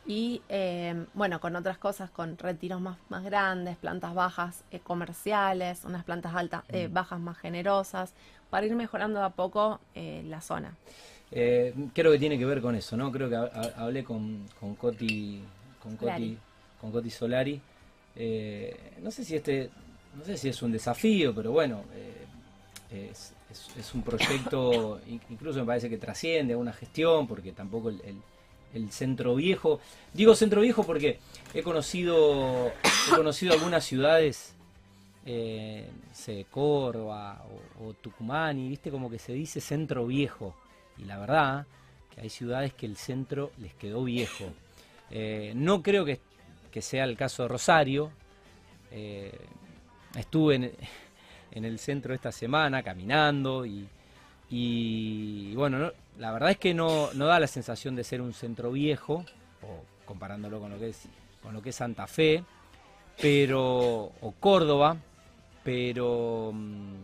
y 0.09 0.41
eh, 0.49 1.05
bueno, 1.13 1.39
con 1.39 1.55
otras 1.55 1.77
cosas, 1.77 2.09
con 2.09 2.35
retiros 2.35 2.81
más, 2.81 2.97
más 3.09 3.23
grandes, 3.23 3.77
plantas 3.77 4.15
bajas 4.15 4.63
eh, 4.71 4.79
comerciales, 4.79 5.85
unas 5.85 6.03
plantas 6.03 6.33
altas, 6.33 6.63
eh, 6.69 6.87
mm. 6.87 6.93
bajas 6.93 7.19
más 7.19 7.37
generosas, 7.37 8.13
para 8.49 8.65
ir 8.65 8.75
mejorando 8.75 9.23
a 9.23 9.29
poco 9.29 9.79
la 9.93 10.41
zona. 10.41 10.73
creo 11.29 12.11
que 12.11 12.17
tiene 12.17 12.39
que 12.39 12.45
ver 12.45 12.59
con 12.59 12.73
eso, 12.73 12.97
¿no? 12.97 13.11
Creo 13.11 13.29
que 13.29 13.35
hablé 13.35 14.03
con, 14.03 14.47
con 14.59 14.73
Coti, 14.73 15.43
con 15.79 15.95
Coti, 15.95 16.35
con 16.81 16.91
Coti 16.91 17.09
Solari. 17.11 17.61
no 19.03 19.11
sé 19.11 19.23
si 19.23 19.35
este, 19.35 19.69
no 20.17 20.25
sé 20.25 20.37
si 20.37 20.49
es 20.49 20.59
un 20.63 20.71
desafío, 20.71 21.35
pero 21.35 21.51
bueno, 21.51 21.83
es, 22.89 23.35
es, 23.77 23.93
un 23.93 24.01
proyecto, 24.01 24.99
incluso 25.29 25.59
me 25.59 25.67
parece 25.67 25.87
que 25.87 25.99
trasciende 25.99 26.55
a 26.55 26.57
una 26.57 26.73
gestión, 26.73 27.27
porque 27.27 27.51
tampoco 27.51 27.89
el 27.89 28.01
el 28.03 28.15
centro 28.91 29.35
viejo. 29.35 29.79
Digo 30.13 30.35
centro 30.35 30.61
viejo 30.61 30.83
porque 30.83 31.19
he 31.53 31.63
conocido, 31.63 32.67
he 32.67 33.15
conocido 33.15 33.53
algunas 33.53 33.83
ciudades, 33.83 34.55
eh, 35.25 35.89
sé, 36.13 36.45
Córdoba 36.49 37.43
o, 37.79 37.93
Tucumán, 37.93 38.59
y 38.59 38.69
viste 38.69 38.91
como 38.91 39.09
que 39.09 39.19
se 39.19 39.33
dice 39.33 39.61
centro 39.61 40.05
viejo. 40.05 40.55
Y 40.97 41.05
la 41.05 41.17
verdad 41.17 41.65
que 42.13 42.21
hay 42.21 42.29
ciudades 42.29 42.73
que 42.73 42.85
el 42.85 42.97
centro 42.97 43.51
les 43.57 43.73
quedó 43.73 44.03
viejo. 44.03 44.45
Eh, 45.11 45.53
no 45.55 45.81
creo 45.81 46.05
que, 46.05 46.19
sea 46.81 47.03
el 47.03 47.17
caso 47.17 47.43
de 47.43 47.49
Rosario. 47.49 48.11
Eh, 48.91 49.37
estuve 50.15 50.55
en, 50.55 50.71
en, 51.51 51.65
el 51.65 51.77
centro 51.77 52.13
esta 52.13 52.31
semana 52.31 52.81
caminando 52.81 53.65
y, 53.65 53.85
y 54.49 55.53
bueno, 55.55 55.77
no, 55.77 55.91
la 56.19 56.33
verdad 56.33 56.51
es 56.51 56.57
que 56.57 56.73
no, 56.73 57.11
no 57.13 57.25
da 57.27 57.39
la 57.39 57.47
sensación 57.47 57.95
de 57.95 58.03
ser 58.03 58.21
un 58.21 58.33
centro 58.33 58.71
viejo, 58.73 59.25
o 59.61 59.85
comparándolo 60.05 60.59
con 60.59 60.69
lo 60.69 60.77
que 60.77 60.89
es, 60.89 61.07
con 61.41 61.53
lo 61.53 61.61
que 61.61 61.69
es 61.69 61.75
Santa 61.77 62.07
Fe, 62.07 62.43
pero, 63.21 64.11
o 64.19 64.33
Córdoba, 64.37 64.97
pero, 65.63 66.51
mm, 66.53 66.95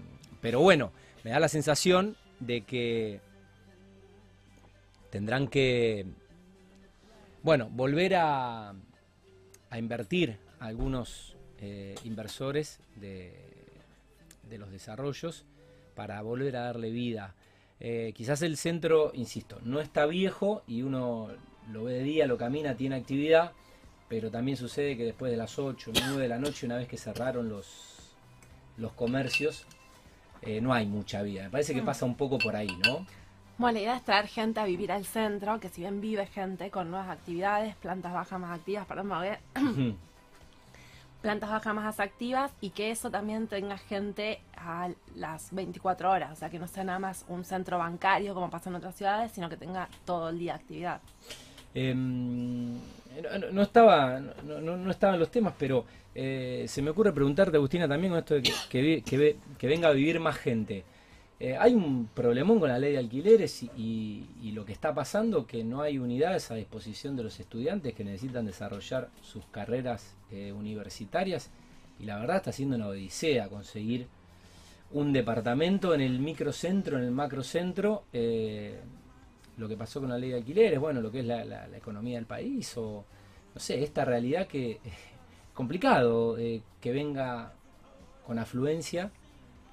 pero 0.41 0.59
bueno, 0.59 0.91
me 1.23 1.31
da 1.31 1.39
la 1.39 1.47
sensación 1.47 2.17
de 2.41 2.61
que 2.61 3.21
tendrán 5.11 5.47
que, 5.47 6.05
bueno, 7.41 7.69
volver 7.71 8.15
a, 8.15 8.73
invertir 9.77 10.37
algunos 10.61 11.35
eh, 11.59 11.95
inversores 12.05 12.79
de, 12.95 13.33
de 14.49 14.57
los 14.57 14.71
desarrollos 14.71 15.43
para 15.95 16.21
volver 16.21 16.55
a 16.55 16.61
darle 16.61 16.91
vida 16.91 17.35
eh, 17.79 18.13
quizás 18.15 18.41
el 18.41 18.57
centro, 18.57 19.11
insisto, 19.13 19.59
no 19.63 19.79
está 19.81 20.05
viejo 20.05 20.63
y 20.67 20.81
uno 20.81 21.29
lo 21.71 21.83
ve 21.83 21.93
de 21.93 22.03
día, 22.03 22.27
lo 22.27 22.37
camina, 22.37 22.75
tiene 22.75 22.95
actividad, 22.95 23.51
pero 24.07 24.31
también 24.31 24.57
sucede 24.57 24.95
que 24.95 25.03
después 25.03 25.31
de 25.31 25.37
las 25.37 25.57
8 25.57 25.91
o 25.91 25.93
9 25.99 26.21
de 26.21 26.27
la 26.27 26.37
noche, 26.37 26.65
una 26.65 26.77
vez 26.77 26.87
que 26.87 26.97
cerraron 26.97 27.49
los, 27.49 28.15
los 28.77 28.93
comercios, 28.93 29.65
eh, 30.41 30.61
no 30.61 30.73
hay 30.73 30.85
mucha 30.85 31.21
vida. 31.21 31.43
Me 31.43 31.49
parece 31.49 31.73
que 31.73 31.81
mm. 31.81 31.85
pasa 31.85 32.05
un 32.05 32.15
poco 32.15 32.37
por 32.37 32.55
ahí, 32.55 32.69
¿no? 32.85 33.05
Bueno, 33.57 33.77
la 33.77 33.81
idea 33.81 33.97
es 33.97 34.03
traer 34.03 34.27
gente 34.27 34.59
a 34.59 34.65
vivir 34.65 34.91
al 34.91 35.05
centro, 35.05 35.59
que 35.59 35.69
si 35.69 35.81
bien 35.81 36.01
vive 36.01 36.27
gente 36.27 36.69
con 36.69 36.91
nuevas 36.91 37.09
actividades, 37.09 37.75
plantas 37.77 38.13
bajas 38.13 38.39
más 38.39 38.57
activas, 38.57 38.85
para 38.85 39.01
mover 39.03 39.39
plantas 41.25 41.49
bajas 41.49 41.73
más 41.73 41.99
activas 41.99 42.51
y 42.61 42.69
que 42.69 42.91
eso 42.91 43.09
también 43.09 43.47
tenga 43.47 43.79
gente 43.79 44.41
a 44.55 44.91
las 45.15 45.51
24 45.55 46.11
horas, 46.11 46.31
o 46.31 46.35
sea, 46.35 46.51
que 46.51 46.59
no 46.59 46.67
sea 46.67 46.83
nada 46.83 46.99
más 46.99 47.25
un 47.27 47.43
centro 47.43 47.79
bancario 47.79 48.35
como 48.35 48.51
pasa 48.51 48.69
en 48.69 48.75
otras 48.75 48.93
ciudades, 48.93 49.31
sino 49.31 49.49
que 49.49 49.57
tenga 49.57 49.89
todo 50.05 50.29
el 50.29 50.37
día 50.37 50.53
actividad. 50.53 51.01
Em, 51.73 52.75
no, 53.51 53.63
estaba, 53.63 54.19
no, 54.19 54.77
no, 54.77 54.91
estaban 54.91 55.17
los 55.19 55.31
temas, 55.31 55.55
pero 55.57 55.85
eh, 56.13 56.65
se 56.67 56.83
me 56.83 56.91
ocurre 56.91 57.11
preguntarte, 57.11 57.57
Agustina, 57.57 57.87
también 57.87 58.11
con 58.11 58.19
esto 58.19 58.35
de 58.35 58.43
que, 58.43 59.01
que, 59.01 59.37
que, 59.57 59.67
venga 59.67 59.87
a 59.87 59.93
vivir 59.93 60.19
más 60.19 60.37
gente. 60.37 60.83
Eh, 61.37 61.57
hay 61.57 61.73
un 61.75 62.07
problemón 62.13 62.61
con 62.61 62.69
la 62.69 62.79
ley 62.79 62.93
de 62.93 62.97
alquileres 62.97 63.63
y, 63.75 64.25
lo 64.53 64.63
que 64.63 64.71
está 64.71 64.93
pasando, 64.93 65.45
que 65.45 65.65
no 65.65 65.81
hay 65.81 65.97
unidades 65.97 66.49
a 66.49 66.55
disposición 66.55 67.17
de 67.17 67.23
los 67.23 67.39
estudiantes 67.41 67.93
que 67.93 68.05
necesitan 68.05 68.45
desarrollar 68.45 69.09
sus 69.21 69.45
carreras 69.47 70.15
eh, 70.31 70.53
universitarias 70.53 71.49
y 71.99 72.05
la 72.05 72.17
verdad 72.19 72.37
está 72.37 72.53
siendo 72.53 72.77
una 72.77 72.87
odisea 72.87 73.49
conseguir 73.49 74.07
un 74.91 75.11
departamento 75.11 75.93
en 75.93 75.99
el 75.99 76.19
microcentro, 76.19 76.97
en 76.97 77.03
el 77.03 77.11
macrocentro. 77.11 78.05
Eh, 78.13 78.79
lo 79.57 79.67
que 79.67 79.75
pasó 79.75 79.99
con 79.99 80.09
la 80.09 80.17
ley 80.17 80.29
de 80.29 80.37
alquileres, 80.37 80.79
bueno, 80.79 81.01
lo 81.01 81.11
que 81.11 81.19
es 81.19 81.25
la, 81.25 81.67
economía 81.75 82.15
del 82.15 82.25
país, 82.25 82.77
o 82.77 83.03
no 83.53 83.59
sé, 83.59 83.83
esta 83.83 84.05
realidad 84.05 84.47
que 84.47 84.71
es 84.85 84.93
complicado 85.53 86.37
que 86.37 86.91
venga 86.91 87.53
con 88.25 88.39
afluencia 88.39 89.11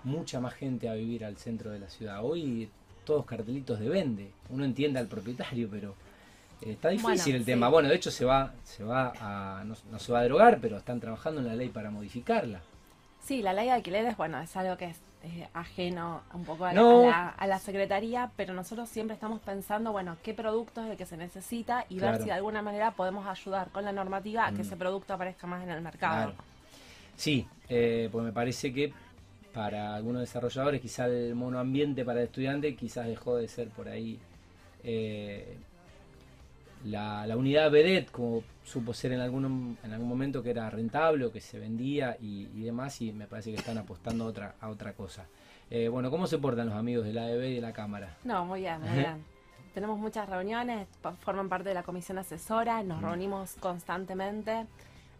mucha 0.04 0.40
más 0.40 0.54
gente 0.54 0.88
a 0.88 0.94
vivir 0.94 1.24
al 1.24 1.36
centro 1.36 1.70
de 1.70 1.78
la 1.78 1.88
ciudad. 1.88 2.24
Hoy 2.24 2.68
todos 3.04 3.26
cartelitos 3.26 3.80
de 3.80 3.88
vende, 3.88 4.30
uno 4.50 4.64
entiende 4.64 4.98
al 4.98 5.06
propietario, 5.06 5.68
pero 5.70 5.94
eh, 6.60 6.72
está 6.72 6.90
difícil 6.90 7.36
el 7.36 7.44
tema. 7.44 7.68
Bueno, 7.68 7.88
de 7.88 7.96
hecho 7.96 8.10
se 8.10 8.24
va, 8.24 8.52
se 8.64 8.84
va 8.84 9.12
a, 9.20 9.64
no, 9.64 9.74
no, 9.90 9.98
se 9.98 10.12
va 10.12 10.20
a 10.20 10.22
derogar, 10.22 10.58
pero 10.60 10.76
están 10.76 11.00
trabajando 11.00 11.40
en 11.40 11.46
la 11.46 11.54
ley 11.54 11.68
para 11.68 11.90
modificarla. 11.90 12.60
Sí, 13.22 13.42
la 13.42 13.52
ley 13.52 13.66
de 13.66 13.72
alquileres, 13.72 14.16
bueno, 14.16 14.40
es 14.40 14.56
algo 14.56 14.76
que 14.76 14.86
es 14.86 14.96
eh, 15.24 15.48
ajeno 15.54 16.22
un 16.34 16.44
poco 16.44 16.64
a 16.64 16.72
la, 16.72 17.28
a, 17.28 17.46
la, 17.46 17.58
secretaría, 17.60 18.32
pero 18.36 18.54
nosotros 18.54 18.88
siempre 18.88 19.14
estamos 19.14 19.40
pensando, 19.40 19.92
bueno, 19.92 20.16
qué 20.24 20.34
producto 20.34 20.82
es 20.84 20.90
el 20.90 20.96
que 20.96 21.06
se 21.06 21.16
necesita 21.16 21.86
y 21.88 22.00
ver 22.00 22.18
si 22.18 22.24
de 22.24 22.32
alguna 22.32 22.60
manera 22.60 22.90
podemos 22.90 23.26
ayudar 23.28 23.68
con 23.70 23.84
la 23.84 23.92
normativa 23.92 24.46
a 24.46 24.50
que 24.50 24.58
mm. 24.58 24.66
ese 24.66 24.76
producto 24.76 25.14
aparezca 25.14 25.46
más 25.46 25.62
en 25.62 25.70
el 25.70 25.80
mercado. 25.80 26.32
Sí, 27.14 27.46
eh, 27.68 28.08
pues 28.10 28.24
me 28.24 28.32
parece 28.32 28.72
que 28.72 28.92
para 29.52 29.94
algunos 29.94 30.20
desarrolladores 30.20 30.80
quizá 30.80 31.06
el 31.06 31.34
monoambiente 31.34 32.04
para 32.04 32.20
el 32.20 32.26
estudiante 32.26 32.74
quizás 32.74 33.06
dejó 33.06 33.36
de 33.36 33.48
ser 33.48 33.68
por 33.68 33.88
ahí 33.88 34.18
eh, 34.84 35.56
la, 36.84 37.36
unidad 37.36 37.70
vedet 37.70 38.10
como 38.10 38.42
supo 38.64 38.92
ser 38.92 39.12
en 39.12 39.20
algún, 39.20 39.78
en 39.82 39.92
algún 39.92 40.08
momento 40.08 40.42
que 40.42 40.50
era 40.50 40.68
rentable 40.70 41.24
o 41.24 41.32
que 41.32 41.40
se 41.40 41.58
vendía 41.58 42.16
y, 42.20 42.46
demás 42.64 43.00
y 43.00 43.12
me 43.12 43.26
parece 43.26 43.50
que 43.50 43.58
están 43.58 43.78
apostando 43.78 44.24
a 44.24 44.26
otra, 44.26 44.54
a 44.60 44.68
otra 44.68 44.92
cosa. 44.92 45.26
Eh, 45.70 45.88
bueno, 45.88 46.10
¿cómo 46.10 46.26
se 46.26 46.38
portan 46.38 46.66
los 46.66 46.76
amigos 46.76 47.04
de 47.04 47.12
la 47.12 47.22
AEB 47.22 47.44
y 47.44 47.54
de 47.56 47.60
la 47.60 47.72
Cámara? 47.72 48.16
No, 48.24 48.44
muy 48.44 48.60
bien, 48.60 48.80
muy 48.80 48.98
bien. 48.98 49.24
Tenemos 49.74 49.98
muchas 49.98 50.28
reuniones, 50.28 50.86
forman 51.20 51.48
parte 51.48 51.70
de 51.70 51.74
la 51.74 51.82
comisión 51.82 52.18
asesora, 52.18 52.82
nos 52.82 53.00
reunimos 53.00 53.54
constantemente. 53.54 54.66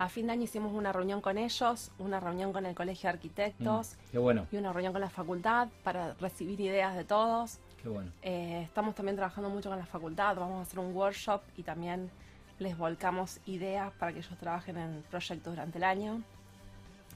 A 0.02 0.08
fin 0.08 0.26
de 0.26 0.32
año 0.32 0.42
hicimos 0.42 0.72
una 0.72 0.92
reunión 0.92 1.20
con 1.20 1.38
ellos, 1.38 1.92
una 2.00 2.18
reunión 2.18 2.52
con 2.52 2.66
el 2.66 2.74
Colegio 2.74 3.02
de 3.02 3.10
Arquitectos 3.10 3.94
qué 4.10 4.18
bueno. 4.18 4.48
y 4.50 4.56
una 4.56 4.72
reunión 4.72 4.92
con 4.92 5.00
la 5.00 5.08
facultad 5.08 5.68
para 5.84 6.14
recibir 6.14 6.60
ideas 6.60 6.96
de 6.96 7.04
todos. 7.04 7.60
Qué 7.80 7.88
bueno. 7.88 8.10
Eh, 8.20 8.62
estamos 8.64 8.96
también 8.96 9.14
trabajando 9.14 9.48
mucho 9.48 9.68
con 9.68 9.78
la 9.78 9.86
facultad, 9.86 10.34
vamos 10.34 10.58
a 10.58 10.62
hacer 10.62 10.80
un 10.80 10.92
workshop 10.92 11.42
y 11.56 11.62
también 11.62 12.10
les 12.58 12.76
volcamos 12.76 13.38
ideas 13.46 13.92
para 13.92 14.12
que 14.12 14.18
ellos 14.18 14.36
trabajen 14.40 14.76
en 14.76 15.04
proyectos 15.08 15.52
durante 15.52 15.78
el 15.78 15.84
año. 15.84 16.20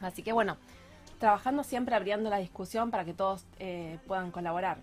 Así 0.00 0.22
que 0.22 0.32
bueno, 0.32 0.56
trabajando 1.18 1.64
siempre 1.64 1.96
abriendo 1.96 2.30
la 2.30 2.38
discusión 2.38 2.92
para 2.92 3.04
que 3.04 3.14
todos 3.14 3.44
eh, 3.58 3.98
puedan 4.06 4.30
colaborar. 4.30 4.78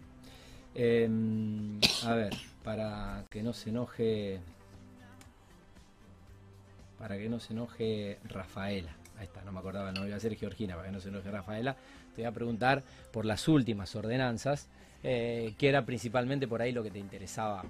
Em, 0.76 1.80
a 2.06 2.16
ver, 2.16 2.34
para 2.66 3.24
que 3.30 3.42
no 3.42 3.54
se 3.54 3.70
enoje, 3.70 4.42
para 7.04 7.18
que 7.18 7.28
no 7.28 7.38
se 7.38 7.52
enoje 7.52 8.18
Rafaela. 8.30 8.96
Ahí 9.20 9.26
está, 9.26 9.42
no 9.42 9.52
me 9.52 9.60
acordaba, 9.60 9.92
no 9.92 10.08
iba 10.08 10.16
a 10.16 10.20
ser 10.22 10.38
Georgina, 10.38 10.76
para 10.76 10.88
que 10.88 10.94
no 10.94 11.02
se 11.02 11.10
enoje 11.10 11.30
Rafaela. 11.30 11.76
Te 12.16 12.22
voy 12.22 12.26
a 12.30 12.32
preguntar 12.32 12.82
por 13.12 13.26
las 13.26 13.46
últimas 13.50 13.94
ordenanzas, 13.98 14.70
eh, 15.04 15.54
que 15.58 15.68
era 15.68 15.86
principalmente 15.86 16.48
por 16.48 16.62
ahí 16.62 16.72
lo 16.72 16.82
que 16.82 16.92
te 16.92 17.00
interesaba 17.00 17.66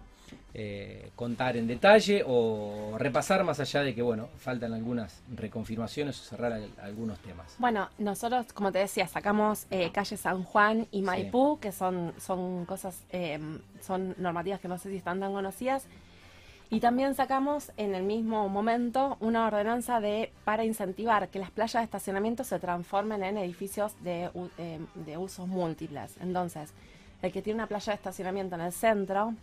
eh, 0.53 1.09
contar 1.15 1.57
en 1.57 1.65
detalle 1.65 2.23
o 2.27 2.95
repasar 2.99 3.43
más 3.43 3.59
allá 3.59 3.81
de 3.81 3.95
que, 3.95 4.03
bueno, 4.03 4.29
faltan 4.37 4.71
algunas 4.71 5.23
reconfirmaciones 5.35 6.21
o 6.21 6.23
cerrar 6.23 6.61
algunos 6.83 7.17
temas. 7.17 7.55
Bueno, 7.57 7.89
nosotros, 7.97 8.53
como 8.53 8.71
te 8.71 8.77
decía, 8.77 9.07
sacamos 9.07 9.65
eh, 9.71 9.89
calle 9.91 10.15
San 10.15 10.43
Juan 10.43 10.85
y 10.91 11.01
Maipú, 11.01 11.57
que 11.59 11.71
son, 11.71 12.13
son 12.19 12.65
cosas, 12.65 13.01
eh, 13.09 13.39
son 13.81 14.13
normativas 14.19 14.59
que 14.59 14.67
no 14.67 14.77
sé 14.77 14.91
si 14.91 14.97
están 14.97 15.19
tan 15.19 15.33
conocidas. 15.33 15.87
Y 16.73 16.79
también 16.79 17.13
sacamos 17.15 17.71
en 17.77 17.93
el 17.95 18.03
mismo 18.03 18.49
momento 18.49 19.17
una 19.19 19.45
ordenanza 19.45 19.99
de 19.99 20.31
para 20.43 20.65
incentivar 20.65 21.29
que 21.29 21.39
las 21.39 21.51
playas 21.51 21.81
de 21.81 21.83
estacionamiento 21.83 22.43
se 22.43 22.59
transformen 22.59 23.23
en 23.23 23.37
edificios 23.37 23.93
de, 24.03 24.29
de 24.95 25.17
usos 25.17 25.47
múltiples. 25.47 26.15
Entonces, 26.19 26.71
el 27.21 27.31
que 27.31 27.41
tiene 27.41 27.59
una 27.59 27.67
playa 27.67 27.91
de 27.91 27.95
estacionamiento 27.95 28.55
en 28.55 28.61
el 28.61 28.71
centro 28.71 29.33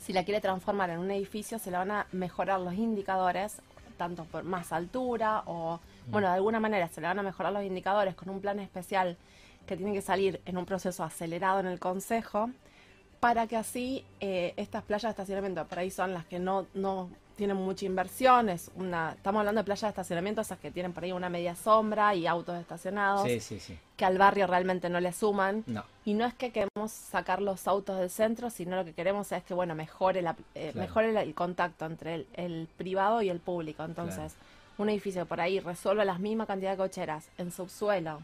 si 0.00 0.12
la 0.12 0.24
quiere 0.24 0.40
transformar 0.40 0.90
en 0.90 0.98
un 0.98 1.10
edificio, 1.10 1.58
se 1.58 1.70
le 1.70 1.76
van 1.76 1.90
a 1.90 2.06
mejorar 2.12 2.60
los 2.60 2.74
indicadores, 2.74 3.60
tanto 3.96 4.24
por 4.24 4.44
más 4.44 4.72
altura 4.72 5.42
o, 5.46 5.80
mm. 6.06 6.10
bueno, 6.10 6.28
de 6.28 6.34
alguna 6.34 6.60
manera 6.60 6.88
se 6.88 7.00
le 7.00 7.06
van 7.06 7.18
a 7.18 7.22
mejorar 7.22 7.52
los 7.52 7.64
indicadores 7.64 8.14
con 8.14 8.28
un 8.28 8.40
plan 8.40 8.60
especial 8.60 9.16
que 9.66 9.76
tiene 9.76 9.92
que 9.92 10.02
salir 10.02 10.40
en 10.46 10.58
un 10.58 10.66
proceso 10.66 11.02
acelerado 11.02 11.60
en 11.60 11.66
el 11.66 11.80
Consejo, 11.80 12.50
para 13.20 13.46
que 13.46 13.56
así 13.56 14.04
eh, 14.20 14.54
estas 14.56 14.82
playas 14.82 15.04
de 15.04 15.10
estacionamiento, 15.10 15.64
por 15.66 15.78
ahí 15.78 15.90
son 15.90 16.12
las 16.12 16.24
que 16.26 16.38
no, 16.38 16.66
no 16.74 17.08
tienen 17.36 17.56
mucha 17.56 17.84
inversión, 17.84 18.48
es 18.48 18.70
una, 18.76 19.12
estamos 19.12 19.40
hablando 19.40 19.60
de 19.60 19.64
playas 19.64 19.82
de 19.82 19.88
estacionamiento, 19.88 20.40
esas 20.40 20.58
que 20.58 20.70
tienen 20.70 20.92
por 20.92 21.04
ahí 21.04 21.12
una 21.12 21.28
media 21.28 21.54
sombra 21.54 22.14
y 22.14 22.26
autos 22.26 22.58
estacionados, 22.58 23.28
que 23.96 24.04
al 24.04 24.18
barrio 24.18 24.46
realmente 24.46 24.88
no 24.88 25.00
le 25.00 25.12
suman. 25.12 25.64
Y 26.04 26.14
no 26.14 26.24
es 26.24 26.34
que 26.34 26.50
queremos 26.50 26.90
sacar 26.90 27.42
los 27.42 27.68
autos 27.68 27.98
del 27.98 28.10
centro, 28.10 28.50
sino 28.50 28.76
lo 28.76 28.84
que 28.84 28.94
queremos 28.94 29.30
es 29.32 29.44
que, 29.44 29.54
bueno, 29.54 29.74
mejore, 29.74 30.22
la, 30.22 30.34
eh, 30.54 30.72
mejore 30.74 31.20
el, 31.20 31.34
contacto 31.34 31.84
entre 31.84 32.26
el, 32.34 32.68
privado 32.76 33.20
y 33.22 33.28
el 33.28 33.40
público. 33.40 33.84
Entonces, 33.84 34.34
un 34.78 34.88
edificio 34.88 35.26
por 35.26 35.40
ahí 35.40 35.60
resuelve 35.60 36.04
la 36.04 36.18
misma 36.18 36.46
cantidad 36.46 36.72
de 36.72 36.76
cocheras 36.78 37.28
en 37.38 37.52
subsuelo 37.52 38.20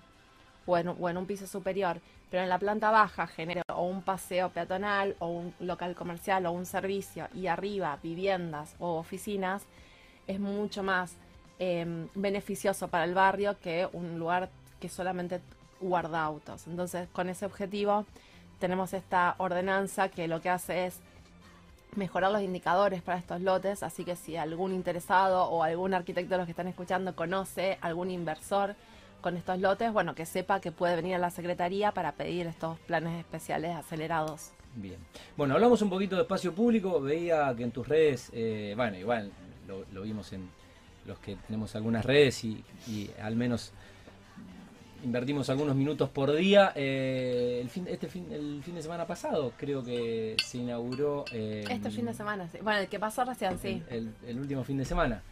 o 0.67 0.79
en, 0.79 0.89
o 0.89 1.09
en 1.09 1.17
un 1.17 1.27
piso 1.27 1.47
superior, 1.47 2.01
pero 2.31 2.43
en 2.43 2.49
la 2.49 2.59
planta 2.59 2.91
baja 2.91 3.27
genera 3.27 3.62
o 3.83 3.87
un 3.87 4.01
paseo 4.03 4.51
peatonal 4.51 5.17
o 5.19 5.27
un 5.27 5.55
local 5.59 5.97
comercial 5.97 6.47
o 6.47 6.53
un 6.53 6.67
servicio 6.67 7.27
y 7.35 7.49
arriba 7.49 7.99
viviendas 8.01 8.77
o 8.79 8.97
oficinas, 8.97 9.65
es 10.29 10.39
mucho 10.39 10.85
más 10.85 11.17
em, 11.59 12.09
beneficioso 12.15 12.87
para 12.87 13.05
el 13.05 13.13
barrio 13.13 13.59
que 13.59 13.89
un 13.93 14.21
lugar 14.21 14.51
que 14.79 14.89
solamente 14.89 15.41
guarda 15.81 16.23
autos. 16.23 16.69
Entonces, 16.69 17.09
con 17.13 17.29
ese 17.29 17.45
objetivo, 17.45 18.07
tenemos 18.61 18.93
esta 18.95 19.35
ordenanza 19.39 20.09
que 20.09 20.29
lo 20.29 20.41
que 20.41 20.51
hace 20.51 20.87
es 20.87 21.01
mejorar 21.97 22.31
los 22.31 22.43
indicadores 22.43 23.03
para 23.03 23.19
estos 23.19 23.41
lotes, 23.41 23.83
así 23.83 24.05
que 24.05 24.15
si 24.15 24.37
algún 24.37 24.73
interesado 24.73 25.47
o 25.47 25.65
algún 25.65 25.93
arquitecto 25.93 26.35
de 26.35 26.39
los 26.39 26.47
que 26.47 26.53
están 26.53 26.69
escuchando 26.69 27.17
conoce 27.17 27.79
algún 27.81 28.13
inversor 28.13 28.77
con 29.23 29.37
estos 29.39 29.59
lotes, 29.59 29.91
bueno, 29.93 30.15
que 30.15 30.27
sepa 30.27 30.61
que 30.61 30.73
puede 30.73 30.97
venir 30.97 31.15
a 31.15 31.19
la 31.19 31.31
Secretaría 31.31 31.93
para 31.93 32.13
pedir 32.13 32.47
estos 32.47 32.79
planes 32.81 33.19
especiales 33.19 33.75
acelerados. 33.75 34.51
Bien. 34.75 34.97
Bueno, 35.37 35.55
hablamos 35.55 35.81
un 35.83 35.91
poquito 35.91 36.17
de 36.17 36.23
espacio 36.23 36.53
público. 36.55 37.01
Veía 37.01 37.55
que 37.57 37.63
en 37.63 37.71
tus 37.71 37.87
redes, 37.87 38.31
eh, 38.33 38.75
bueno, 38.77 38.99
igual 38.99 39.33
lo, 39.67 40.03
vimos 40.03 40.33
en 40.33 40.49
los 41.07 41.19
que 41.19 41.37
tenemos 41.37 41.75
algunas 41.77 42.05
redes 42.05 42.45
y, 42.45 42.65
al 43.21 43.37
menos 43.37 43.73
invertimos 45.05 45.51
algunos 45.51 45.77
minutos 45.77 46.09
por 46.11 46.35
día. 46.35 46.73
Eh, 46.75 47.59
el 47.63 47.69
fin, 47.69 47.87
este 47.89 48.09
fin, 48.09 48.27
el 48.33 48.63
fin 48.63 48.75
de 48.75 48.83
semana 48.83 49.07
pasado 49.07 49.53
creo 49.57 49.83
que 49.83 50.37
se 50.45 50.59
inauguró. 50.59 51.25
este 51.31 51.91
fin 51.91 52.07
de 52.07 52.15
semana, 52.15 52.49
sí. 52.49 52.59
Bueno, 52.63 52.81
el 52.81 52.89
que 52.89 52.99
pasó 52.99 53.25
recién, 53.25 53.59
sí. 53.59 53.83
El, 53.91 54.39
último 54.39 54.65
fin 54.65 54.79
de 54.79 54.85
semana. 54.85 55.23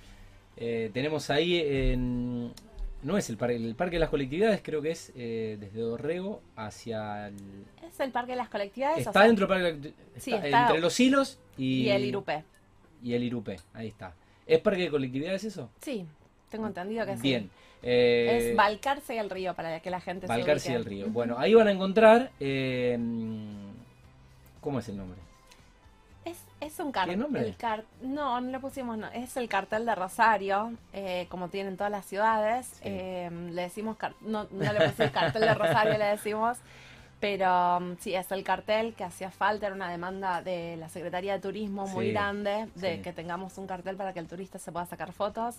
Eh, 0.57 0.90
tenemos 0.92 1.31
ahí 1.31 1.59
en, 1.64 2.53
no 3.02 3.16
es 3.16 3.30
el 3.30 3.36
parque, 3.36 3.56
el 3.56 3.74
parque 3.74 3.96
de 3.96 4.00
las 4.00 4.10
colectividades 4.10 4.60
creo 4.62 4.82
que 4.82 4.90
es 4.90 5.12
eh, 5.16 5.56
desde 5.58 5.80
Dorrego 5.80 6.42
hacia 6.56 7.28
el... 7.28 7.36
Es 7.82 7.98
el 8.00 8.10
parque 8.10 8.32
de 8.32 8.36
las 8.36 8.48
colectividades. 8.48 9.06
Está 9.06 9.24
dentro 9.24 9.46
del 9.46 9.62
parque 9.62 9.92
sí, 10.16 10.32
está, 10.32 10.62
entre 10.62 10.80
los 10.80 10.98
hilos 11.00 11.38
y, 11.56 11.82
y 11.82 11.90
el 11.90 12.04
Irupé. 12.04 12.44
Y 13.02 13.14
el 13.14 13.22
Irupé, 13.22 13.58
ahí 13.72 13.88
está. 13.88 14.14
¿Es 14.46 14.60
parque 14.60 14.82
de 14.82 14.90
colectividades 14.90 15.44
eso? 15.44 15.70
Sí, 15.80 16.04
tengo 16.50 16.66
entendido 16.66 17.06
que 17.06 17.16
sí. 17.16 17.22
Bien. 17.22 17.50
Eh, 17.82 18.50
es 18.50 18.56
Balcarce 18.56 19.14
y 19.14 19.18
el 19.18 19.30
río 19.30 19.54
para 19.54 19.80
que 19.80 19.90
la 19.90 20.00
gente 20.00 20.26
Balcarce 20.26 20.66
se 20.66 20.72
y 20.72 20.74
el 20.74 20.84
río. 20.84 21.06
Bueno, 21.08 21.36
ahí 21.38 21.54
van 21.54 21.68
a 21.68 21.72
encontrar... 21.72 22.30
Eh, 22.38 22.98
¿Cómo 24.60 24.78
es 24.78 24.88
el 24.90 24.98
nombre? 24.98 25.18
Es 26.61 26.79
un 26.79 26.92
cartel. 26.92 27.14
¿Qué 27.14 27.23
nombre? 27.23 27.55
no, 28.03 28.40
no 28.40 28.51
le 28.51 28.59
pusimos. 28.59 28.99
No. 28.99 29.09
Es 29.09 29.37
el 29.37 29.49
cartel 29.49 29.87
de 29.87 29.94
Rosario, 29.94 30.73
eh, 30.92 31.27
como 31.31 31.49
tienen 31.49 31.77
todas 31.77 31.90
las 31.90 32.05
ciudades. 32.05 32.81
Eh, 32.83 33.31
le 33.53 33.62
decimos. 33.62 33.96
No, 34.20 34.46
no 34.51 34.73
le 34.73 34.88
pusimos 34.90 35.11
cartel 35.12 35.42
de 35.42 35.55
Rosario, 35.55 35.96
le 35.99 36.05
decimos. 36.05 36.59
Pero 37.18 37.77
um, 37.77 37.96
sí, 37.99 38.14
es 38.14 38.33
el 38.33 38.42
cartel 38.44 38.94
que 38.94 39.05
hacía 39.05 39.31
falta, 39.31 39.66
era 39.66 39.75
una 39.75 39.90
demanda 39.90 40.40
de 40.40 40.77
la 40.79 40.88
Secretaría 40.88 41.35
de 41.35 41.40
Turismo 41.40 41.87
muy 41.87 42.07
Sí, 42.07 42.12
grande, 42.12 42.68
de 42.77 42.96
sí. 42.96 43.03
que 43.03 43.12
tengamos 43.12 43.59
un 43.59 43.66
cartel 43.66 43.96
para 43.96 44.14
que 44.14 44.20
el 44.20 44.27
turista 44.27 44.59
se 44.59 44.73
pueda 44.73 44.87
sacar 44.87 45.12
fotos. 45.12 45.57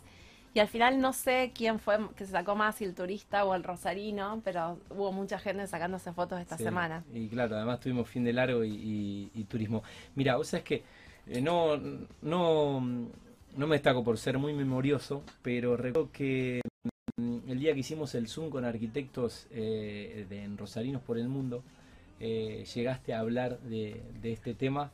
Y 0.54 0.60
al 0.60 0.68
final 0.68 1.00
no 1.00 1.14
sé 1.14 1.52
quién 1.56 1.80
fue 1.80 1.98
que 2.16 2.26
se 2.26 2.32
sacó 2.32 2.56
más, 2.56 2.76
si 2.76 2.84
el 2.84 2.94
turista 2.94 3.46
o 3.46 3.56
el 3.56 3.64
rosarino, 3.64 4.42
pero 4.44 4.78
hubo 4.90 5.12
mucha 5.14 5.40
gente 5.40 5.66
sacándose 5.66 6.12
fotos 6.12 6.42
esta 6.42 6.58
Sí, 6.58 6.64
semana. 6.64 7.04
Y 7.14 7.28
claro, 7.30 7.56
además 7.56 7.80
tuvimos 7.80 8.10
fin 8.10 8.24
de 8.26 8.34
largo 8.34 8.64
y, 8.64 8.70
y- 8.72 9.32
y 9.34 9.44
turismo. 9.46 9.82
Mira, 10.16 10.36
vos 10.36 10.48
sabés 10.48 10.66
que 10.66 10.84
eh, 11.28 11.42
no, 11.42 11.78
no, 12.22 12.82
no 12.82 13.68
me 13.68 13.76
destaco 13.76 14.04
por 14.04 14.18
ser 14.18 14.38
muy 14.38 14.54
memorioso, 14.54 15.24
pero 15.42 15.78
recuerdo 15.78 16.10
que 16.12 16.60
mm, 17.18 17.50
el 17.50 17.60
día 17.60 17.74
que 17.74 17.80
hicimos 17.80 18.16
el 18.16 18.28
Zoom 18.28 18.50
con 18.50 18.66
arquitectos 18.66 19.48
eh, 19.52 20.26
de, 20.30 20.44
en 20.44 20.58
Rosarinos 20.58 21.02
por 21.02 21.18
el 21.18 21.30
Mundo, 21.30 21.64
eh, 22.20 22.66
llegaste 22.76 23.14
a 23.14 23.20
hablar 23.20 23.60
de, 23.62 24.02
de 24.22 24.34
este 24.34 24.54
tema 24.54 24.92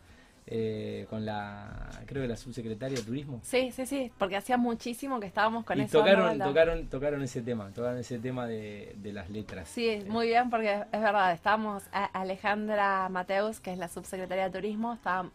eh, 0.50 1.06
con 1.10 1.26
la, 1.26 1.90
creo 2.06 2.22
que 2.22 2.28
la 2.30 2.38
subsecretaria 2.38 2.98
de 2.98 3.04
Turismo. 3.04 3.42
Sí, 3.44 3.72
sí, 3.72 3.86
sí, 3.86 4.12
porque 4.18 4.38
hacía 4.38 4.56
muchísimo 4.58 5.20
que 5.20 5.28
estábamos 5.28 5.66
con 5.66 5.78
y 5.78 5.82
eso. 5.82 6.00
tocaron, 6.00 6.40
tocaron, 6.40 6.88
tocaron 6.88 7.22
ese 7.22 7.42
tema, 7.42 7.70
tocaron 7.74 7.98
ese 7.98 8.18
tema 8.20 8.48
de, 8.48 8.96
de 8.98 9.12
las 9.14 9.30
letras. 9.30 9.68
Sí, 9.68 10.04
muy 10.08 10.28
bien, 10.28 10.50
porque 10.50 10.86
es 10.92 11.02
verdad, 11.02 11.34
estábamos, 11.34 11.84
a- 11.92 12.06
Alejandra 12.06 13.10
Mateus, 13.10 13.60
que 13.60 13.74
es 13.74 13.78
la 13.78 13.90
subsecretaria 13.90 14.46
de 14.46 14.52
Turismo, 14.52 14.94
estaba 14.94 15.30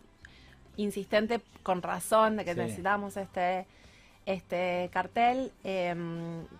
insistente 0.76 1.40
con 1.62 1.82
razón 1.82 2.38
de 2.38 2.44
que 2.44 2.54
Sí. 2.54 2.60
necesitábamos 2.60 3.16
este 3.16 3.66
este 4.24 4.88
cartel. 4.92 5.50
eh, 5.64 5.94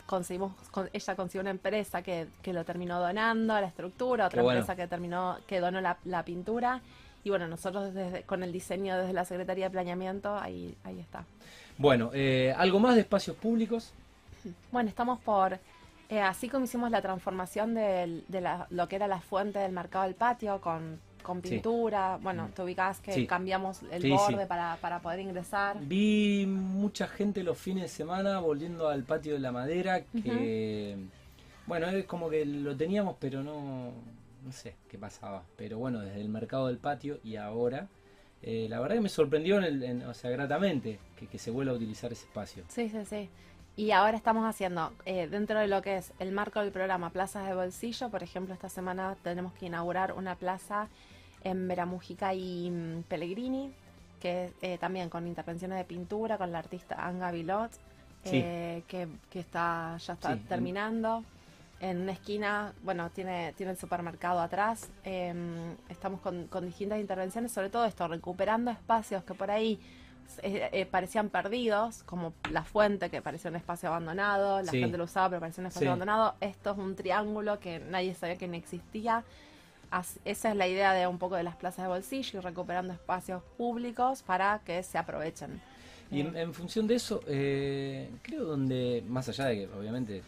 conseguimos, 0.07 0.53
con- 0.73 0.91
ella 0.93 1.15
consiguió 1.15 1.43
una 1.43 1.51
empresa 1.51 2.03
que, 2.03 2.27
que 2.43 2.53
lo 2.53 2.65
terminó 2.65 2.99
donando, 2.99 3.55
la 3.55 3.69
estructura, 3.69 4.27
otra 4.27 4.43
bueno. 4.43 4.59
empresa 4.59 4.75
que 4.75 4.89
terminó, 4.89 5.39
que 5.47 5.61
donó 5.61 5.81
la, 5.81 5.97
la 6.05 6.25
pintura. 6.25 6.81
Y 7.25 7.31
bueno, 7.31 7.47
nosotros 7.47 7.95
desde, 7.95 8.23
con 8.23 8.43
el 8.43 8.53
diseño 8.53 8.97
desde 8.99 9.13
la 9.13 9.25
Secretaría 9.25 9.67
de 9.67 9.71
Planeamiento, 9.71 10.37
ahí, 10.37 10.77
ahí 10.85 10.99
está. 10.99 11.25
Bueno, 11.79 12.11
eh, 12.13 12.53
algo 12.57 12.81
más 12.81 12.95
de 12.97 13.03
espacios 13.03 13.37
públicos. 13.37 13.93
Bueno, 14.73 14.89
estamos 14.89 15.21
por, 15.21 15.59
eh, 16.09 16.21
así 16.21 16.49
como 16.49 16.65
hicimos 16.65 16.91
la 16.91 17.01
transformación 17.01 17.75
de 17.75 18.25
la- 18.29 18.67
lo 18.71 18.89
que 18.89 18.97
era 18.97 19.07
la 19.07 19.21
fuente 19.21 19.61
del 19.61 19.73
mercado 19.73 20.05
del 20.05 20.15
patio 20.15 20.61
con, 20.61 20.99
con 21.23 21.41
Sí. 21.41 21.51
pintura, 21.51 22.19
bueno, 22.21 22.51
te 22.53 22.63
ubicás 22.63 22.99
que 22.99 23.13
Sí. 23.13 23.27
cambiamos 23.29 23.81
el 23.93 24.03
Sí, 24.03 24.11
borde. 24.11 24.45
Para, 24.47 24.77
para 24.81 24.99
poder 24.99 25.21
ingresar. 25.21 25.77
Vi 25.81 26.45
mucha 26.49 27.07
gente 27.07 27.45
los 27.45 27.57
fines 27.57 27.85
de 27.85 27.89
semana 27.89 28.41
volviendo 28.41 28.89
al 28.89 29.05
patio 29.05 29.35
de 29.35 29.39
la 29.39 29.53
madera 29.53 30.03
que, 30.25 30.97
bueno, 31.69 31.87
es 31.87 32.05
como 32.07 32.29
que 32.29 32.45
lo 32.45 32.77
teníamos, 32.77 33.15
pero 33.21 33.45
no, 33.45 33.93
no 34.45 34.53
sé 34.53 34.75
qué 34.89 34.99
pasaba. 34.99 35.43
Pero 35.57 35.79
bueno, 35.79 36.01
desde 36.01 36.21
el 36.21 36.29
mercado 36.29 36.67
del 36.69 36.79
patio 36.79 37.19
y 37.25 37.37
ahora, 37.37 37.89
eh, 38.43 38.67
la 38.69 38.81
verdad 38.81 38.97
que 38.97 39.03
me 39.03 39.09
sorprendió, 39.09 39.59
en 39.59 39.65
el- 39.65 39.83
en- 39.83 40.03
o 40.07 40.15
sea, 40.15 40.31
gratamente 40.31 40.99
que, 41.17 41.27
que 41.27 41.39
se 41.39 41.51
vuelva 41.51 41.73
a 41.73 41.77
utilizar 41.77 42.13
ese 42.13 42.25
espacio. 42.27 42.65
Sí, 42.69 42.89
sí, 42.89 43.05
sí. 43.05 43.29
Y 43.77 43.93
ahora 43.93 44.17
estamos 44.17 44.45
haciendo, 44.45 44.93
eh, 45.07 45.29
dentro 45.29 45.59
de 45.59 45.67
lo 45.67 45.81
que 45.81 45.97
es 45.97 46.13
el 46.19 46.31
marco 46.33 46.61
del 46.61 46.73
programa 46.73 47.11
Plazas 47.11 47.47
de 47.47 47.55
Bolsillo, 47.55 48.11
por 48.11 48.23
ejemplo, 48.23 48.53
esta 48.53 48.69
semana 48.69 49.17
tenemos 49.23 49.53
que 49.55 49.67
inaugurar 49.67 50.13
una 50.13 50.35
plaza 50.35 50.89
en 51.45 51.67
Veramújica 51.69 52.35
y 52.35 52.71
mm, 52.71 53.03
Pellegrini, 53.05 53.73
que 54.21 54.53
eh, 54.61 54.77
también 54.79 55.09
con 55.09 55.27
intervenciones 55.27 55.79
de 55.79 55.85
pintura, 55.85 56.37
con 56.37 56.53
la 56.53 56.59
artista 56.59 56.97
Anga 57.07 57.31
Vilot, 57.31 57.73
Sí. 58.25 58.41
eh, 58.45 58.85
que, 58.87 59.09
que 59.31 59.41
está 59.41 59.97
ya 59.97 60.13
está 60.13 60.35
Sí, 60.35 60.43
terminando. 60.49 61.19
En 61.19 61.25
una 61.91 62.13
esquina, 62.13 62.73
bueno, 62.85 63.11
tiene, 63.11 63.53
tiene 63.57 63.73
el 63.73 63.79
supermercado 63.79 64.41
atrás. 64.41 64.89
eh, 65.05 65.35
estamos 65.89 66.21
con, 66.21 66.47
con 66.47 66.65
distintas 66.65 67.01
intervenciones, 67.01 67.51
sobre 67.53 67.71
todo 67.71 67.85
esto, 67.85 68.07
recuperando 68.07 68.71
espacios 68.71 69.25
que 69.25 69.35
por 69.35 69.51
ahí 69.51 69.81
eh, 70.43 70.69
eh, 70.73 70.87
parecían 70.87 71.29
perdidos, 71.29 72.05
como 72.05 72.33
la 72.51 72.63
fuente, 72.65 73.11
que 73.11 73.21
parecía 73.21 73.51
un 73.51 73.57
espacio 73.57 73.89
abandonado, 73.89 74.63
la 74.63 74.71
Sí. 74.71 74.81
gente 74.81 74.97
lo 74.97 75.05
usaba, 75.05 75.29
pero 75.31 75.41
parecía 75.41 75.63
un 75.63 75.67
espacio 75.67 75.87
Sí. 75.87 75.89
abandonado. 75.89 76.35
Esto 76.41 76.71
es 76.71 76.79
un 76.79 76.95
triángulo 76.95 77.59
que 77.59 77.81
nadie 77.81 78.15
sabía 78.15 78.37
que 78.39 78.47
no 78.49 78.55
existía. 78.55 79.25
As- 79.91 80.21
esa 80.25 80.51
es 80.51 80.57
la 80.57 80.69
idea 80.69 80.93
de 80.95 81.07
un 81.07 81.19
poco 81.19 81.35
de 81.37 81.43
las 81.43 81.57
plazas 81.57 81.85
de 81.85 81.89
bolsillo 81.89 82.39
y 82.39 82.43
recuperando 82.43 82.93
espacios 82.95 83.43
públicos 83.59 84.23
para 84.23 84.61
que 84.65 84.83
se 84.85 84.97
aprovechen. 84.99 85.61
Y 86.11 86.21
en, 86.21 86.37
en 86.37 86.55
función 86.55 86.87
de 86.87 86.95
eso, 86.95 87.21
eh, 87.27 88.09
creo 88.23 88.45
donde, 88.45 89.03
más 89.09 89.29
allá 89.29 89.47
de 89.47 89.67
que 89.67 89.75
obviamente 89.75 90.23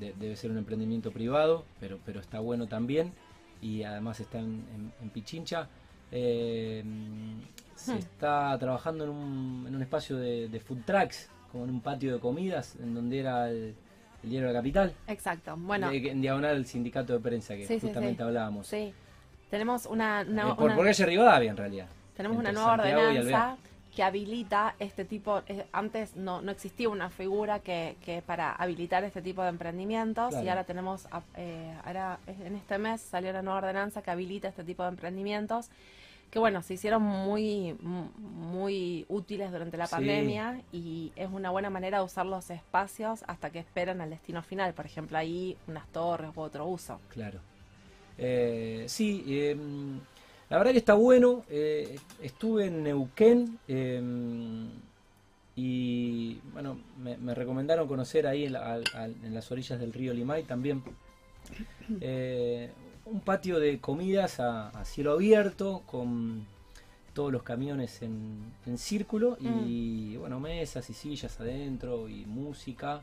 de- 0.00 0.14
debe 0.18 0.36
ser 0.36 0.50
un 0.50 0.58
emprendimiento 0.58 1.10
privado, 1.10 1.64
pero, 1.80 1.98
pero 2.04 2.20
está 2.20 2.40
bueno 2.40 2.66
también, 2.66 3.12
y 3.60 3.82
además 3.84 4.20
está 4.20 4.38
en, 4.38 4.64
en- 4.74 4.92
en 5.00 5.10
Pichincha, 5.10 5.68
eh, 6.10 6.84
se 7.74 7.94
Hmm. 7.94 7.98
está 7.98 8.56
trabajando 8.58 9.04
en 9.04 9.10
un, 9.10 9.64
en 9.68 9.74
un 9.74 9.82
espacio 9.82 10.16
de, 10.16 10.48
de 10.48 10.60
food 10.60 10.78
trucks, 10.84 11.28
como 11.50 11.64
en 11.64 11.70
un 11.70 11.80
patio 11.80 12.12
de 12.14 12.20
comidas, 12.20 12.76
en 12.82 12.94
donde 12.94 13.18
era 13.18 13.48
el, 13.50 13.74
el 14.22 14.30
diario 14.30 14.48
de 14.48 14.54
la 14.54 14.58
capital, 14.60 14.92
Exacto. 15.08 15.56
Bueno, 15.56 15.90
de- 15.90 16.10
en 16.10 16.20
diagonal 16.20 16.56
el 16.56 16.66
sindicato 16.66 17.12
de 17.14 17.20
prensa 17.20 17.54
que 17.56 17.66
Sí, 17.66 17.80
justamente 17.80 18.22
sí. 18.22 18.26
hablábamos. 18.26 18.66
sí. 18.66 18.92
Tenemos 19.50 19.84
una, 19.84 20.24
una- 20.26 20.42
Eh, 20.50 20.54
por, 20.54 20.64
una- 20.66 20.76
por 20.76 20.86
calle 20.86 21.06
Rivadavia 21.06 21.50
en 21.50 21.56
realidad. 21.58 21.86
Tenemos 22.16 22.38
una 22.38 22.52
nueva 22.52 22.76
Santiago 22.76 23.02
ordenanza 23.02 23.56
que 23.94 24.02
habilita 24.02 24.74
este 24.78 25.04
tipo, 25.04 25.42
eh, 25.46 25.66
antes 25.72 26.16
no, 26.16 26.40
no 26.40 26.50
existía 26.50 26.88
una 26.88 27.10
figura 27.10 27.58
que, 27.60 27.96
que 28.02 28.22
para 28.22 28.52
habilitar 28.52 29.04
este 29.04 29.20
tipo 29.20 29.42
de 29.42 29.50
emprendimientos 29.50 30.30
Claro. 30.30 30.44
y 30.46 30.48
ahora 30.48 30.64
tenemos, 30.64 31.06
eh, 31.36 31.74
ahora 31.84 32.18
en 32.26 32.56
este 32.56 32.78
mes 32.78 33.02
salió 33.02 33.30
una 33.30 33.42
nueva 33.42 33.58
ordenanza 33.58 34.00
que 34.02 34.10
habilita 34.10 34.48
este 34.48 34.64
tipo 34.64 34.82
de 34.82 34.88
emprendimientos 34.90 35.68
que 36.30 36.38
bueno, 36.38 36.62
se 36.62 36.72
hicieron 36.72 37.02
muy, 37.02 37.74
mu- 37.82 38.08
muy 38.16 39.04
útiles 39.10 39.52
durante 39.52 39.76
la 39.76 39.86
Sí. 39.86 39.96
pandemia 39.96 40.62
y 40.72 41.12
es 41.14 41.28
una 41.30 41.50
buena 41.50 41.68
manera 41.68 41.98
de 41.98 42.04
usar 42.04 42.24
los 42.24 42.48
espacios 42.48 43.22
hasta 43.26 43.50
que 43.50 43.58
esperan 43.58 44.00
al 44.00 44.08
destino 44.08 44.42
final, 44.42 44.72
por 44.72 44.86
ejemplo 44.86 45.18
ahí 45.18 45.58
unas 45.68 45.86
torres 45.88 46.30
u 46.34 46.40
otro 46.40 46.64
uso. 46.64 46.98
Claro. 47.10 47.40
Eh, 48.16 48.84
sí, 48.88 49.22
eh, 49.28 49.56
la 50.52 50.58
verdad 50.58 50.72
que 50.72 50.78
está 50.78 50.92
bueno. 50.92 51.44
eh, 51.48 51.98
estuve 52.22 52.66
en 52.66 52.82
Neuquén 52.82 53.58
eh, 53.68 54.02
y 55.56 56.34
bueno, 56.52 56.78
me, 57.02 57.16
me 57.16 57.34
recomendaron 57.34 57.88
conocer 57.88 58.26
ahí 58.26 58.44
en, 58.44 58.52
la- 58.52 58.74
al- 58.74 58.84
al- 58.94 59.16
en 59.24 59.32
las 59.32 59.50
orillas 59.50 59.80
del 59.80 59.94
río 59.94 60.12
Limay 60.12 60.42
también 60.42 60.82
eh, 62.02 62.70
un 63.06 63.20
patio 63.20 63.58
de 63.60 63.78
comidas 63.80 64.40
a, 64.40 64.68
a 64.68 64.84
cielo 64.84 65.12
abierto 65.12 65.82
con 65.86 66.44
todos 67.14 67.32
los 67.32 67.42
camiones 67.42 68.02
en, 68.02 68.52
en 68.66 68.76
círculo 68.76 69.38
y 69.40 70.16
bueno, 70.18 70.38
mesas 70.38 70.88
y 70.90 70.92
sillas 70.94 71.40
adentro 71.40 72.08
y 72.10 72.26
música. 72.26 73.00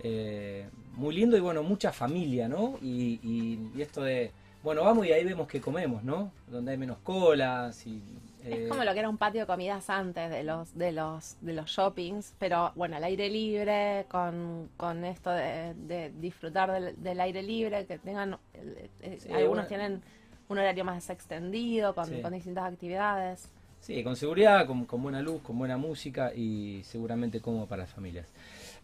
Eh, 0.00 0.68
muy 0.94 1.14
lindo 1.16 1.36
y 1.36 1.40
bueno, 1.40 1.62
mucha 1.64 1.90
familia, 1.92 2.48
¿no? 2.48 2.78
Y, 2.82 3.18
y- 3.24 3.70
y 3.76 3.82
esto 3.82 4.02
de, 4.02 4.30
bueno, 4.62 4.82
vamos 4.84 5.06
y 5.06 5.12
ahí 5.12 5.24
vemos 5.24 5.46
que 5.48 5.60
comemos, 5.60 6.02
¿no? 6.02 6.32
Donde 6.48 6.72
hay 6.72 6.78
menos 6.78 6.98
colas 6.98 7.86
y... 7.86 8.02
eh, 8.44 8.62
Es 8.64 8.68
como 8.68 8.84
lo 8.84 8.92
que 8.92 8.98
era 9.00 9.08
un 9.08 9.18
patio 9.18 9.42
de 9.42 9.46
comidas 9.46 9.88
antes 9.90 10.30
de 10.30 10.42
los 10.44 10.76
de 10.76 10.92
los 10.92 11.36
de 11.40 11.52
los 11.52 11.70
shoppings, 11.70 12.34
pero 12.38 12.72
bueno, 12.74 12.96
al 12.96 13.04
aire 13.04 13.28
libre, 13.30 14.06
con, 14.08 14.70
con 14.76 15.04
esto 15.04 15.30
de, 15.30 15.74
de 15.74 16.10
disfrutar 16.10 16.70
del, 16.72 17.02
del 17.02 17.20
aire 17.20 17.42
libre, 17.42 17.86
que 17.86 17.98
tengan 17.98 18.34
eh, 18.54 18.90
eh, 19.00 19.20
Sí, 19.20 19.32
algunos 19.32 19.66
bueno. 19.66 19.68
tienen 19.68 20.02
un 20.48 20.58
horario 20.58 20.84
más 20.84 21.10
extendido, 21.10 21.94
con, 21.94 22.06
Sí. 22.06 22.20
con 22.20 22.32
distintas 22.32 22.64
actividades. 22.72 23.48
Sí, 23.80 24.02
con 24.02 24.16
seguridad, 24.16 24.66
con, 24.66 24.84
con 24.86 25.02
buena 25.02 25.22
luz, 25.22 25.42
con 25.42 25.58
buena 25.58 25.76
música 25.76 26.32
y 26.34 26.82
seguramente 26.84 27.40
cómodo 27.40 27.66
para 27.66 27.82
las 27.82 27.90
familias. 27.92 28.26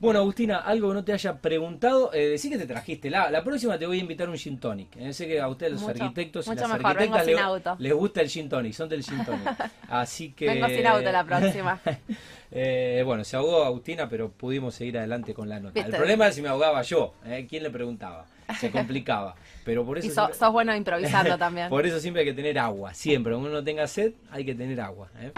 Bueno, 0.02 0.18
Agustina, 0.18 0.58
algo 0.58 0.88
que 0.88 0.94
no 0.94 1.04
te 1.04 1.12
haya 1.12 1.36
preguntado, 1.40 2.12
eh, 2.12 2.26
decí 2.30 2.50
que 2.50 2.58
te 2.58 2.66
trajiste. 2.66 3.08
La, 3.08 3.30
la 3.30 3.44
próxima 3.44 3.78
te 3.78 3.86
voy 3.86 3.98
a 3.98 4.00
invitar 4.00 4.28
un 4.28 4.36
gin 4.36 4.58
tonic. 4.58 4.96
Eh, 4.96 5.12
sé 5.12 5.28
que 5.28 5.40
a 5.40 5.46
ustedes 5.46 5.74
los 5.74 5.82
Mucho, 5.82 6.02
arquitectos 6.02 6.44
y 6.48 6.54
las 6.56 6.68
mejor, 6.68 6.86
arquitectas 6.86 7.26
le- 7.78 7.84
les 7.88 7.92
gusta 7.94 8.20
el 8.20 8.28
gin 8.28 8.48
tonic, 8.48 8.72
son 8.72 8.88
del 8.88 9.04
gin 9.04 9.24
tonic. 9.24 9.46
Así 9.88 10.32
que... 10.32 10.46
Vengo 10.46 10.66
sin 10.66 10.84
auto 10.88 11.12
la 11.12 11.24
próxima. 11.24 11.80
Eh, 12.54 13.02
bueno, 13.06 13.24
se 13.24 13.34
ahogó 13.34 13.64
Agustina, 13.64 14.10
pero 14.10 14.28
pudimos 14.30 14.74
seguir 14.74 14.98
adelante 14.98 15.32
con 15.32 15.48
la 15.48 15.58
nota. 15.58 15.72
¿Viste? 15.72 15.88
El 15.88 15.96
problema 15.96 16.28
es 16.28 16.34
si 16.34 16.42
me 16.42 16.48
ahogaba 16.50 16.82
yo. 16.82 17.14
¿eh? 17.24 17.46
¿Quién 17.48 17.62
le 17.62 17.70
preguntaba? 17.70 18.26
Se 18.60 18.70
complicaba. 18.70 19.34
Pero 19.64 19.86
por 19.86 19.96
eso, 19.96 20.06
Y 20.06 20.10
so- 20.10 20.16
siempre, 20.16 20.34
sos 20.38 20.52
bueno 20.52 20.76
improvisando 20.76 21.38
también. 21.38 21.70
por 21.70 21.86
eso 21.86 21.98
siempre 21.98 22.20
hay 22.20 22.26
que 22.26 22.34
tener 22.34 22.58
agua. 22.58 22.92
Siempre, 22.92 23.32
aunque 23.32 23.48
uno 23.48 23.56
no 23.60 23.64
tenga 23.64 23.86
sed, 23.86 24.12
hay 24.30 24.44
que 24.44 24.54
tener 24.54 24.78
agua. 24.82 25.08
¿eh? 25.18 25.32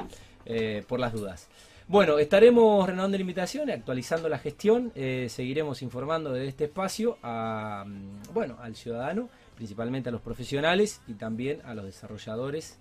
Eh, 0.46 0.82
por 0.88 0.98
las 0.98 1.12
dudas. 1.12 1.46
Bueno, 1.86 2.18
estaremos 2.18 2.86
renovando 2.86 3.18
la 3.18 3.20
invitación, 3.20 3.68
actualizando 3.70 4.30
la 4.30 4.38
gestión. 4.38 4.90
eh, 4.94 5.26
seguiremos 5.28 5.82
informando 5.82 6.32
de 6.32 6.48
este 6.48 6.64
espacio 6.64 7.18
a, 7.22 7.84
mm, 7.86 8.32
bueno, 8.32 8.56
al 8.60 8.74
ciudadano, 8.74 9.28
principalmente 9.54 10.08
a 10.08 10.12
los 10.12 10.22
profesionales 10.22 11.02
y 11.06 11.12
también 11.14 11.60
a 11.64 11.74
los 11.74 11.84
desarrolladores 11.84 12.78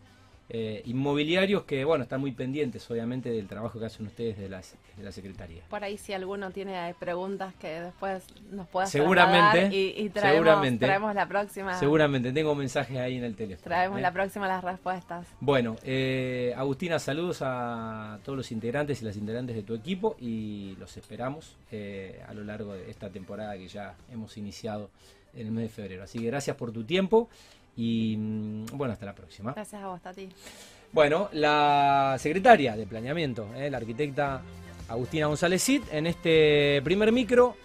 eh, 0.50 0.82
inmobiliarios 0.86 1.64
que, 1.64 1.86
bueno, 1.86 2.04
están 2.04 2.22
muy 2.22 2.32
pendientes, 2.32 2.90
obviamente, 2.92 3.30
del 3.30 3.48
trabajo 3.48 3.80
que 3.80 3.86
hacen 3.86 4.06
ustedes 4.06 4.38
de, 4.38 4.50
las, 4.50 4.76
de 4.98 5.04
la 5.04 5.12
Secretaría. 5.12 5.64
Por 5.70 5.84
ahí, 5.84 5.98
si 5.98 6.14
alguno 6.14 6.52
tiene 6.52 6.94
preguntas 7.00 7.54
que 7.56 7.82
después 7.82 8.24
nos 8.52 8.68
pueda 8.68 8.86
seguramente, 8.86 9.70
y, 9.76 9.94
y 9.98 10.10
traemos, 10.10 10.36
seguramente, 10.36 10.86
traemos 10.86 11.16
la 11.16 11.28
próxima. 11.28 11.80
Seguramente, 11.80 12.32
tengo 12.34 12.56
mensajes 12.56 12.98
ahí 12.98 13.18
en 13.18 13.24
el 13.24 13.36
teléfono. 13.36 13.64
Traemos 13.64 14.02
la 14.02 14.12
próxima 14.12 14.48
las 14.48 14.64
respuestas. 14.64 15.26
Bueno, 15.40 15.78
eh, 15.84 16.54
Agustina, 16.58 17.00
saludos 17.00 17.40
a 17.42 18.20
todos 18.24 18.38
los 18.38 18.52
integrantes 18.52 19.02
y 19.02 19.06
las 19.06 19.16
integrantes 19.16 19.56
de 19.56 19.64
tu 19.64 19.74
equipo 19.74 20.16
y 20.20 20.76
los 20.80 20.98
esperamos 20.98 21.56
eh, 21.72 22.22
a 22.28 22.34
lo 22.34 22.44
largo 22.44 22.74
de 22.74 22.90
esta 22.90 23.10
temporada 23.10 23.58
que 23.58 23.68
ya 23.68 23.96
hemos 24.12 24.38
iniciado 24.38 24.90
en 25.34 25.48
el 25.48 25.52
mes 25.52 25.64
de 25.64 25.70
febrero. 25.70 26.04
Así 26.04 26.20
que 26.20 26.26
gracias 26.26 26.56
por 26.56 26.72
tu 26.72 26.84
tiempo 26.84 27.30
y 27.76 28.16
mm, 28.18 28.66
bueno, 28.74 28.94
hasta 28.94 29.06
la 29.06 29.16
próxima. 29.16 29.54
Gracias 29.54 29.82
a 29.82 29.88
vos, 29.88 30.02
Tati. 30.02 30.30
Bueno, 30.92 31.30
la 31.34 32.16
secretaria 32.20 32.76
de 32.76 32.86
planeamiento, 32.86 33.48
eh, 33.56 33.70
la 33.70 33.78
arquitecta 33.78 34.42
Agustina 34.88 35.28
González 35.28 35.64
Cid, 35.64 35.82
en 35.92 36.08
este 36.08 36.82
primer 36.84 37.12
micro. 37.12 37.56